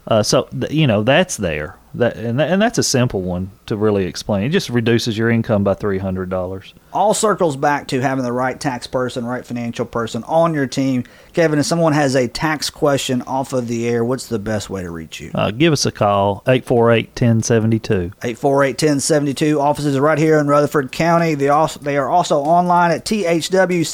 Uh, 0.08 0.24
so 0.24 0.44
th- 0.44 0.72
you 0.72 0.88
know 0.88 1.04
that's 1.04 1.38
there. 1.38 1.76
That 1.94 2.16
and 2.16 2.40
that, 2.40 2.50
and 2.50 2.62
that's 2.62 2.78
a 2.78 2.84
simple 2.84 3.22
one 3.22 3.50
to 3.66 3.76
really 3.76 4.06
explain. 4.06 4.44
It 4.44 4.50
just 4.50 4.70
reduces 4.70 5.18
your 5.18 5.30
income 5.30 5.64
by 5.64 5.74
three 5.74 5.98
hundred 5.98 6.30
dollars. 6.30 6.74
All 6.94 7.14
circles 7.14 7.58
back 7.58 7.88
to 7.90 8.00
having 8.00 8.24
the 8.24 8.32
right 8.32 8.58
tax 8.60 8.88
person, 8.88 9.26
right 9.26 9.46
financial 9.46 9.86
person 9.86 10.24
on 10.26 10.54
your 10.54 10.68
team. 10.68 11.04
Kevin, 11.34 11.60
if 11.60 11.66
someone 11.66 11.94
has 11.94 12.16
a 12.16 12.28
tax 12.28 12.70
question 12.70 13.22
off 13.24 13.52
of 13.52 13.68
the 13.68 13.88
air, 13.88 14.06
what's 14.06 14.28
the 14.28 14.40
best 14.40 14.70
way 14.70 14.84
to 14.84 14.92
reach 14.92 15.20
you? 15.20 15.32
Uh, 15.34 15.52
give 15.52 15.74
us 15.74 15.86
a 15.86 15.92
call 15.92 16.44
848-1072. 16.46 18.16
848-1072. 18.16 19.60
Offices 19.60 19.96
are 19.96 20.02
right 20.02 20.18
here 20.18 20.40
in 20.40 20.48
Rutherford 20.48 20.92
County. 20.92 21.36
They 21.36 21.50
also 21.50 21.80
they 21.80 21.98
are 21.98 22.10
also 22.10 22.40
online 22.40 22.92
at 22.92 23.06
thwcpa.com. 23.06 23.88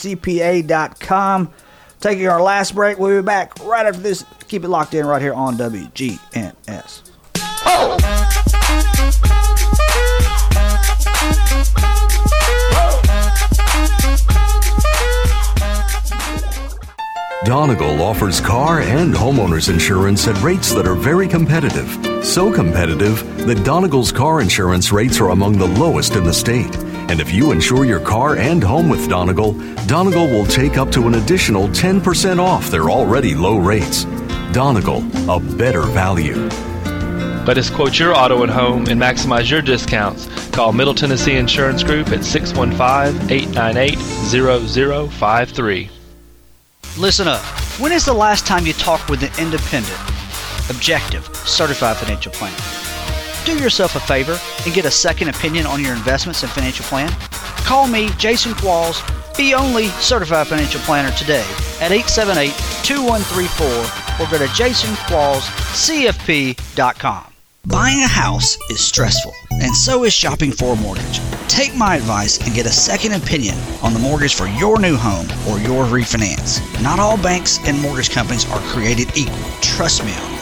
Taking 2.04 2.28
our 2.28 2.42
last 2.42 2.76
break. 2.76 3.00
We'll 3.00 3.22
be 3.22 3.26
back 3.26 3.58
right 3.63 3.86
after 3.86 4.02
this. 4.02 4.26
Keep 4.50 4.66
it 4.66 4.68
locked 4.68 4.94
in 4.94 5.06
right 5.06 5.22
here 5.22 5.34
on 5.34 5.56
WGNS. 5.56 7.12
Donegal 17.46 18.02
offers 18.02 18.42
car 18.42 18.82
and 18.82 19.13
homeowners 19.13 19.70
insurance 19.70 20.28
at 20.28 20.42
rates 20.44 20.74
that 20.74 20.86
are 20.86 20.96
very 20.96 21.30
competitive. 21.30 21.88
So 22.26 22.52
competitive 22.52 23.24
that 23.48 23.63
Donegal's 23.63 24.12
car 24.12 24.42
insurance 24.42 24.92
rates 24.92 25.22
are 25.22 25.30
among 25.30 25.58
the 25.58 25.68
lowest 25.68 26.18
in 26.18 26.26
the 26.26 26.34
state. 26.34 26.83
And 27.10 27.20
if 27.20 27.32
you 27.32 27.52
insure 27.52 27.86
your 27.86 28.00
car 28.00 28.38
and 28.38 28.63
home 28.63 28.89
with 28.89 29.10
Donegal, 29.10 29.54
Donegal 29.88 30.28
will 30.28 30.46
take 30.46 30.78
up 30.78 30.92
to 30.92 31.08
an 31.08 31.16
additional 31.16 31.68
10% 31.68 32.39
off 32.39 32.70
their 32.70 32.89
already 32.89 33.36
low 33.36 33.58
rates. 33.58 34.06
Donegal, 34.52 35.04
a 35.30 35.39
better 35.39 35.82
value. 35.82 36.50
Let 37.46 37.58
us 37.58 37.70
quote 37.70 38.00
your 38.00 38.16
auto 38.16 38.44
and 38.44 38.52
home 38.52 38.88
and 38.88 39.02
maximize 39.02 39.52
your 39.52 39.62
discounts. 39.62 40.28
Call 40.52 40.72
Middle 40.72 40.94
Tennessee 40.94 41.36
Insurance 41.36 41.84
Group 41.84 42.10
at 42.10 42.24
615 42.24 43.30
898 43.30 44.00
0053. 45.10 45.89
Listen 46.98 47.28
up. 47.28 47.44
When 47.80 47.92
is 47.92 48.06
the 48.06 48.13
last 48.13 48.46
time 48.46 48.66
you 48.66 48.74
talked 48.74 49.10
with 49.10 49.24
an 49.24 49.32
independent, 49.44 50.00
objective, 50.70 51.26
certified 51.36 51.98
financial 51.98 52.32
planner? 52.32 52.83
Do 53.46 53.58
yourself 53.58 53.96
a 53.96 54.00
favor 54.00 54.40
and 54.66 54.74
get 54.74 54.86
a 54.86 54.92
second 54.92 55.30
opinion 55.30 55.66
on 55.66 55.82
your 55.82 55.94
investments 55.94 56.44
and 56.44 56.52
financial 56.52 56.86
plan. 56.86 57.10
Call 57.66 57.88
me, 57.88 58.10
Jason 58.18 58.54
Qualls, 58.54 59.02
the 59.36 59.54
only 59.54 59.88
certified 60.00 60.48
financial 60.48 60.80
planner 60.82 61.12
today 61.18 61.46
at 61.82 61.92
878 61.92 62.54
2134 62.84 64.04
or 64.20 64.28
go 64.30 64.38
to 64.38 64.46
jasonquallscfp.com. 64.46 67.34
Buying 67.66 68.04
a 68.04 68.08
house 68.08 68.58
is 68.70 68.82
stressful, 68.82 69.34
and 69.52 69.74
so 69.74 70.04
is 70.04 70.12
shopping 70.14 70.52
for 70.52 70.74
a 70.74 70.76
mortgage. 70.76 71.22
Take 71.48 71.74
my 71.76 71.96
advice 71.96 72.38
and 72.46 72.54
get 72.54 72.66
a 72.66 72.70
second 72.70 73.14
opinion 73.14 73.56
on 73.82 73.94
the 73.94 74.00
mortgage 74.00 74.36
for 74.36 74.48
your 74.48 74.80
new 74.80 74.98
home 74.98 75.28
or 75.48 75.60
your 75.60 75.86
refinance. 75.86 76.60
Not 76.84 77.00
all 77.00 77.16
banks 77.18 77.60
and 77.66 77.80
mortgage 77.80 78.10
companies 78.10 78.46
are 78.52 78.60
created 78.74 79.16
equal. 79.16 79.38
Trust 79.62 80.04
me. 80.04 80.33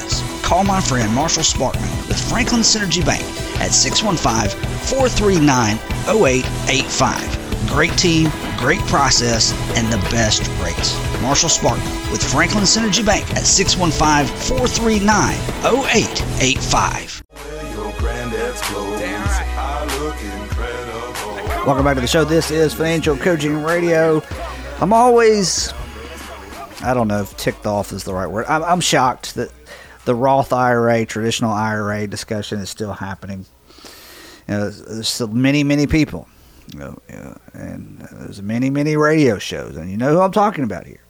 Call 0.51 0.65
my 0.65 0.81
friend 0.81 1.15
Marshall 1.15 1.43
Sparkman 1.43 2.09
with 2.09 2.19
Franklin 2.29 2.59
Synergy 2.59 3.05
Bank 3.05 3.23
at 3.61 3.71
615 3.71 4.49
439 4.85 5.77
0885. 6.13 7.69
Great 7.69 7.97
team, 7.97 8.29
great 8.57 8.81
process, 8.81 9.53
and 9.77 9.87
the 9.87 9.95
best 10.09 10.41
rates. 10.61 10.93
Marshall 11.21 11.47
Sparkman 11.47 12.11
with 12.11 12.21
Franklin 12.21 12.65
Synergy 12.65 13.05
Bank 13.05 13.23
at 13.33 13.45
615 13.45 14.27
439 14.59 15.35
0885. 15.63 17.23
Welcome 21.65 21.85
back 21.85 21.95
to 21.95 22.01
the 22.01 22.07
show. 22.07 22.25
This 22.25 22.51
is 22.51 22.73
Financial 22.73 23.15
Coaching 23.15 23.63
Radio. 23.63 24.21
I'm 24.81 24.91
always, 24.91 25.71
I 26.81 26.93
don't 26.93 27.07
know 27.07 27.21
if 27.21 27.37
ticked 27.37 27.65
off 27.65 27.93
is 27.93 28.03
the 28.03 28.13
right 28.13 28.27
word. 28.27 28.47
I'm, 28.49 28.65
I'm 28.65 28.81
shocked 28.81 29.35
that 29.35 29.49
the 30.05 30.15
Roth 30.15 30.51
IRA, 30.53 31.05
traditional 31.05 31.51
IRA 31.51 32.07
discussion 32.07 32.59
is 32.59 32.69
still 32.69 32.93
happening. 32.93 33.45
You 34.47 34.55
know, 34.55 34.69
there's 34.69 35.07
still 35.07 35.27
many, 35.27 35.63
many 35.63 35.87
people, 35.87 36.27
you 36.73 36.79
know, 36.79 37.01
and 37.53 37.99
there's 38.11 38.41
many, 38.41 38.69
many 38.69 38.97
radio 38.97 39.37
shows, 39.37 39.77
and 39.77 39.89
you 39.89 39.97
know 39.97 40.13
who 40.13 40.21
I'm 40.21 40.31
talking 40.31 40.63
about 40.63 40.85
here. 40.85 41.01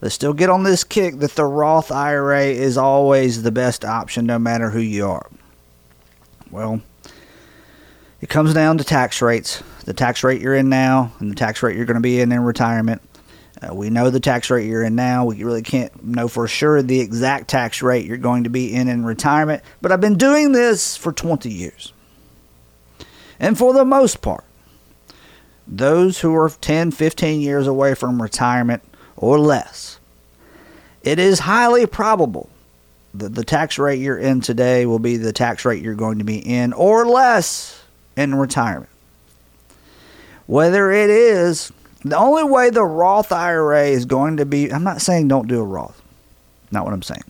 They 0.00 0.08
still 0.08 0.32
get 0.32 0.48
on 0.48 0.62
this 0.62 0.84
kick 0.84 1.18
that 1.18 1.32
the 1.32 1.44
Roth 1.44 1.90
IRA 1.90 2.44
is 2.44 2.78
always 2.78 3.42
the 3.42 3.50
best 3.50 3.84
option, 3.84 4.26
no 4.26 4.38
matter 4.38 4.70
who 4.70 4.78
you 4.78 5.06
are. 5.06 5.28
Well, 6.50 6.80
it 8.20 8.28
comes 8.28 8.54
down 8.54 8.78
to 8.78 8.84
tax 8.84 9.20
rates. 9.20 9.62
The 9.84 9.94
tax 9.94 10.22
rate 10.22 10.40
you're 10.40 10.54
in 10.54 10.68
now 10.68 11.12
and 11.18 11.30
the 11.30 11.34
tax 11.34 11.62
rate 11.62 11.76
you're 11.76 11.86
going 11.86 11.96
to 11.96 12.00
be 12.00 12.20
in 12.20 12.30
in 12.30 12.40
retirement. 12.40 13.02
Uh, 13.60 13.74
we 13.74 13.90
know 13.90 14.10
the 14.10 14.20
tax 14.20 14.50
rate 14.50 14.66
you're 14.66 14.84
in 14.84 14.94
now. 14.94 15.24
We 15.24 15.42
really 15.42 15.62
can't 15.62 16.04
know 16.04 16.28
for 16.28 16.46
sure 16.46 16.82
the 16.82 17.00
exact 17.00 17.48
tax 17.48 17.82
rate 17.82 18.06
you're 18.06 18.16
going 18.16 18.44
to 18.44 18.50
be 18.50 18.72
in 18.72 18.88
in 18.88 19.04
retirement. 19.04 19.62
But 19.80 19.90
I've 19.90 20.00
been 20.00 20.18
doing 20.18 20.52
this 20.52 20.96
for 20.96 21.12
20 21.12 21.50
years. 21.50 21.92
And 23.40 23.58
for 23.58 23.72
the 23.72 23.84
most 23.84 24.20
part, 24.20 24.44
those 25.66 26.20
who 26.20 26.34
are 26.34 26.48
10, 26.48 26.92
15 26.92 27.40
years 27.40 27.66
away 27.66 27.94
from 27.94 28.22
retirement 28.22 28.82
or 29.16 29.38
less, 29.38 29.98
it 31.02 31.18
is 31.18 31.40
highly 31.40 31.86
probable 31.86 32.48
that 33.14 33.34
the 33.34 33.44
tax 33.44 33.78
rate 33.78 34.00
you're 34.00 34.18
in 34.18 34.40
today 34.40 34.86
will 34.86 34.98
be 34.98 35.16
the 35.16 35.32
tax 35.32 35.64
rate 35.64 35.82
you're 35.82 35.94
going 35.94 36.18
to 36.18 36.24
be 36.24 36.38
in 36.38 36.72
or 36.72 37.06
less 37.06 37.82
in 38.16 38.34
retirement. 38.34 38.90
Whether 40.46 40.90
it 40.90 41.10
is, 41.10 41.72
the 42.02 42.16
only 42.16 42.44
way 42.44 42.70
the 42.70 42.84
Roth 42.84 43.32
IRA 43.32 43.86
is 43.86 44.04
going 44.04 44.36
to 44.36 44.46
be, 44.46 44.72
I'm 44.72 44.84
not 44.84 45.02
saying 45.02 45.28
don't 45.28 45.48
do 45.48 45.60
a 45.60 45.64
Roth, 45.64 46.00
not 46.70 46.84
what 46.84 46.94
I'm 46.94 47.02
saying. 47.02 47.24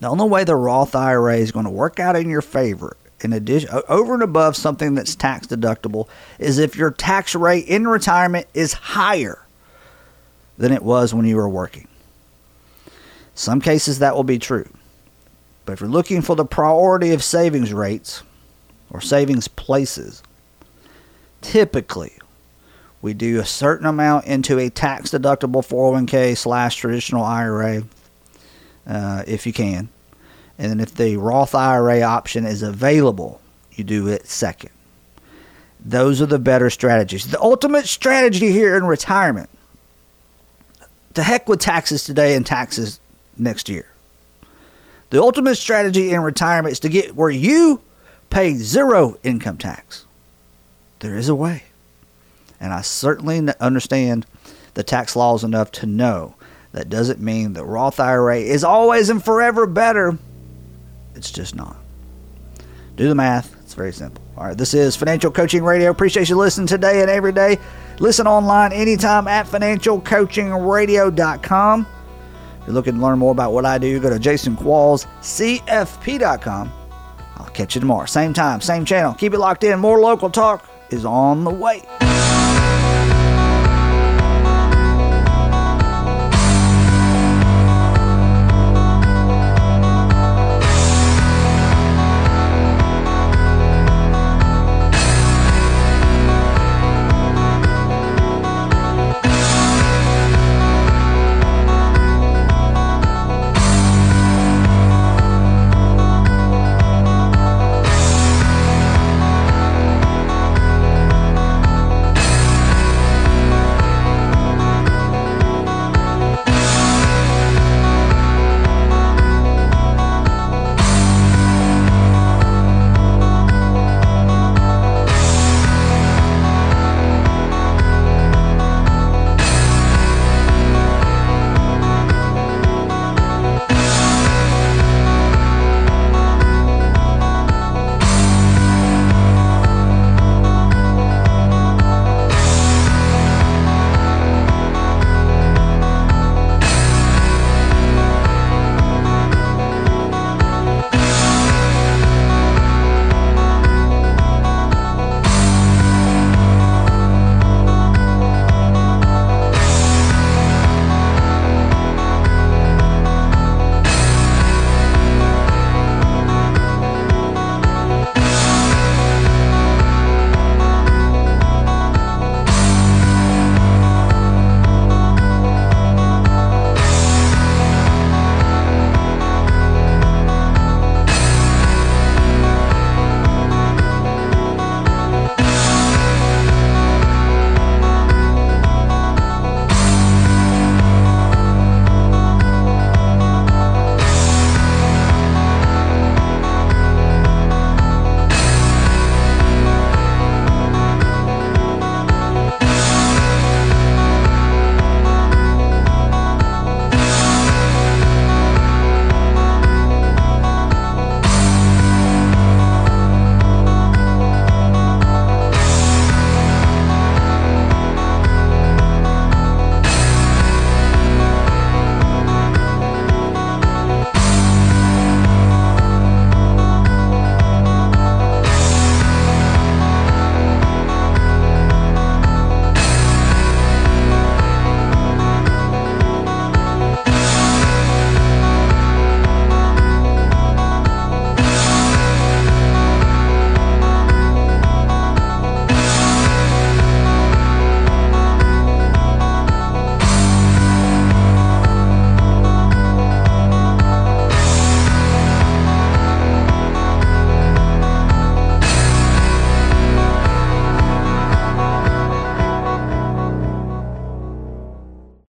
The 0.00 0.08
only 0.08 0.28
way 0.28 0.44
the 0.44 0.56
Roth 0.56 0.94
IRA 0.94 1.36
is 1.38 1.52
going 1.52 1.64
to 1.64 1.70
work 1.70 1.98
out 1.98 2.16
in 2.16 2.28
your 2.28 2.42
favor, 2.42 2.96
in 3.20 3.32
addition, 3.32 3.70
over 3.88 4.14
and 4.14 4.22
above 4.22 4.56
something 4.56 4.94
that's 4.94 5.14
tax 5.14 5.46
deductible, 5.46 6.08
is 6.38 6.58
if 6.58 6.76
your 6.76 6.90
tax 6.90 7.34
rate 7.34 7.66
in 7.66 7.88
retirement 7.88 8.46
is 8.54 8.72
higher 8.72 9.44
than 10.56 10.72
it 10.72 10.82
was 10.82 11.14
when 11.14 11.26
you 11.26 11.36
were 11.36 11.48
working. 11.48 11.88
Some 13.34 13.60
cases 13.60 14.00
that 14.00 14.14
will 14.14 14.24
be 14.24 14.38
true. 14.38 14.68
But 15.64 15.74
if 15.74 15.80
you're 15.80 15.88
looking 15.88 16.22
for 16.22 16.36
the 16.36 16.44
priority 16.44 17.12
of 17.12 17.22
savings 17.22 17.72
rates, 17.72 18.22
or 18.90 19.00
savings 19.00 19.48
places. 19.48 20.22
Typically, 21.40 22.12
we 23.00 23.14
do 23.14 23.40
a 23.40 23.44
certain 23.44 23.86
amount 23.86 24.26
into 24.26 24.58
a 24.58 24.70
tax 24.70 25.10
deductible 25.10 25.66
401k 25.66 26.36
slash 26.36 26.76
traditional 26.76 27.22
IRA 27.22 27.82
uh, 28.86 29.22
if 29.26 29.46
you 29.46 29.52
can. 29.52 29.88
And 30.58 30.70
then 30.70 30.80
if 30.80 30.94
the 30.94 31.16
Roth 31.16 31.54
IRA 31.54 32.02
option 32.02 32.44
is 32.44 32.62
available, 32.62 33.40
you 33.72 33.84
do 33.84 34.08
it 34.08 34.26
second. 34.26 34.70
Those 35.84 36.20
are 36.20 36.26
the 36.26 36.40
better 36.40 36.70
strategies. 36.70 37.30
The 37.30 37.40
ultimate 37.40 37.86
strategy 37.86 38.50
here 38.50 38.76
in 38.76 38.84
retirement 38.84 39.48
to 41.14 41.22
heck 41.22 41.48
with 41.48 41.60
taxes 41.60 42.02
today 42.04 42.34
and 42.34 42.44
taxes 42.44 42.98
next 43.36 43.68
year. 43.68 43.86
The 45.10 45.22
ultimate 45.22 45.54
strategy 45.56 46.10
in 46.10 46.20
retirement 46.20 46.72
is 46.72 46.80
to 46.80 46.88
get 46.88 47.14
where 47.14 47.30
you 47.30 47.80
pay 48.30 48.54
zero 48.54 49.16
income 49.22 49.56
tax. 49.56 50.04
There 50.98 51.16
is 51.16 51.28
a 51.28 51.34
way. 51.34 51.62
And 52.60 52.72
I 52.72 52.82
certainly 52.82 53.40
understand 53.60 54.26
the 54.74 54.82
tax 54.82 55.14
laws 55.16 55.44
enough 55.44 55.70
to 55.72 55.86
know 55.86 56.34
that 56.72 56.88
doesn't 56.88 57.20
mean 57.20 57.52
the 57.52 57.64
Roth 57.64 58.00
IRA 58.00 58.38
is 58.38 58.64
always 58.64 59.10
and 59.10 59.22
forever 59.24 59.66
better. 59.66 60.18
It's 61.14 61.30
just 61.30 61.54
not. 61.54 61.76
Do 62.96 63.06
the 63.08 63.14
math. 63.14 63.54
It's 63.62 63.74
very 63.74 63.92
simple. 63.92 64.22
All 64.36 64.44
right, 64.44 64.56
this 64.56 64.74
is 64.74 64.96
Financial 64.96 65.30
Coaching 65.30 65.62
Radio. 65.64 65.90
Appreciate 65.90 66.28
you 66.28 66.36
listening 66.36 66.66
today 66.66 67.00
and 67.00 67.08
every 67.10 67.32
day. 67.32 67.58
Listen 67.98 68.26
online 68.26 68.72
anytime 68.72 69.28
at 69.28 69.46
financialcoachingradio.com. 69.46 71.86
If 72.60 72.66
you're 72.66 72.74
looking 72.74 72.96
to 72.96 73.00
learn 73.00 73.18
more 73.18 73.32
about 73.32 73.52
what 73.52 73.64
I 73.66 73.78
do, 73.78 73.98
go 73.98 74.10
to 74.10 74.16
jasonquallscfp.com. 74.16 76.72
I'll 77.36 77.46
catch 77.46 77.74
you 77.74 77.80
tomorrow. 77.80 78.06
Same 78.06 78.32
time, 78.32 78.60
same 78.60 78.84
channel. 78.84 79.14
Keep 79.14 79.34
it 79.34 79.38
locked 79.38 79.64
in. 79.64 79.80
More 79.80 79.98
local 80.00 80.30
talk 80.30 80.64
is 80.90 81.04
on 81.04 81.42
the 81.44 81.50
way. 81.50 81.82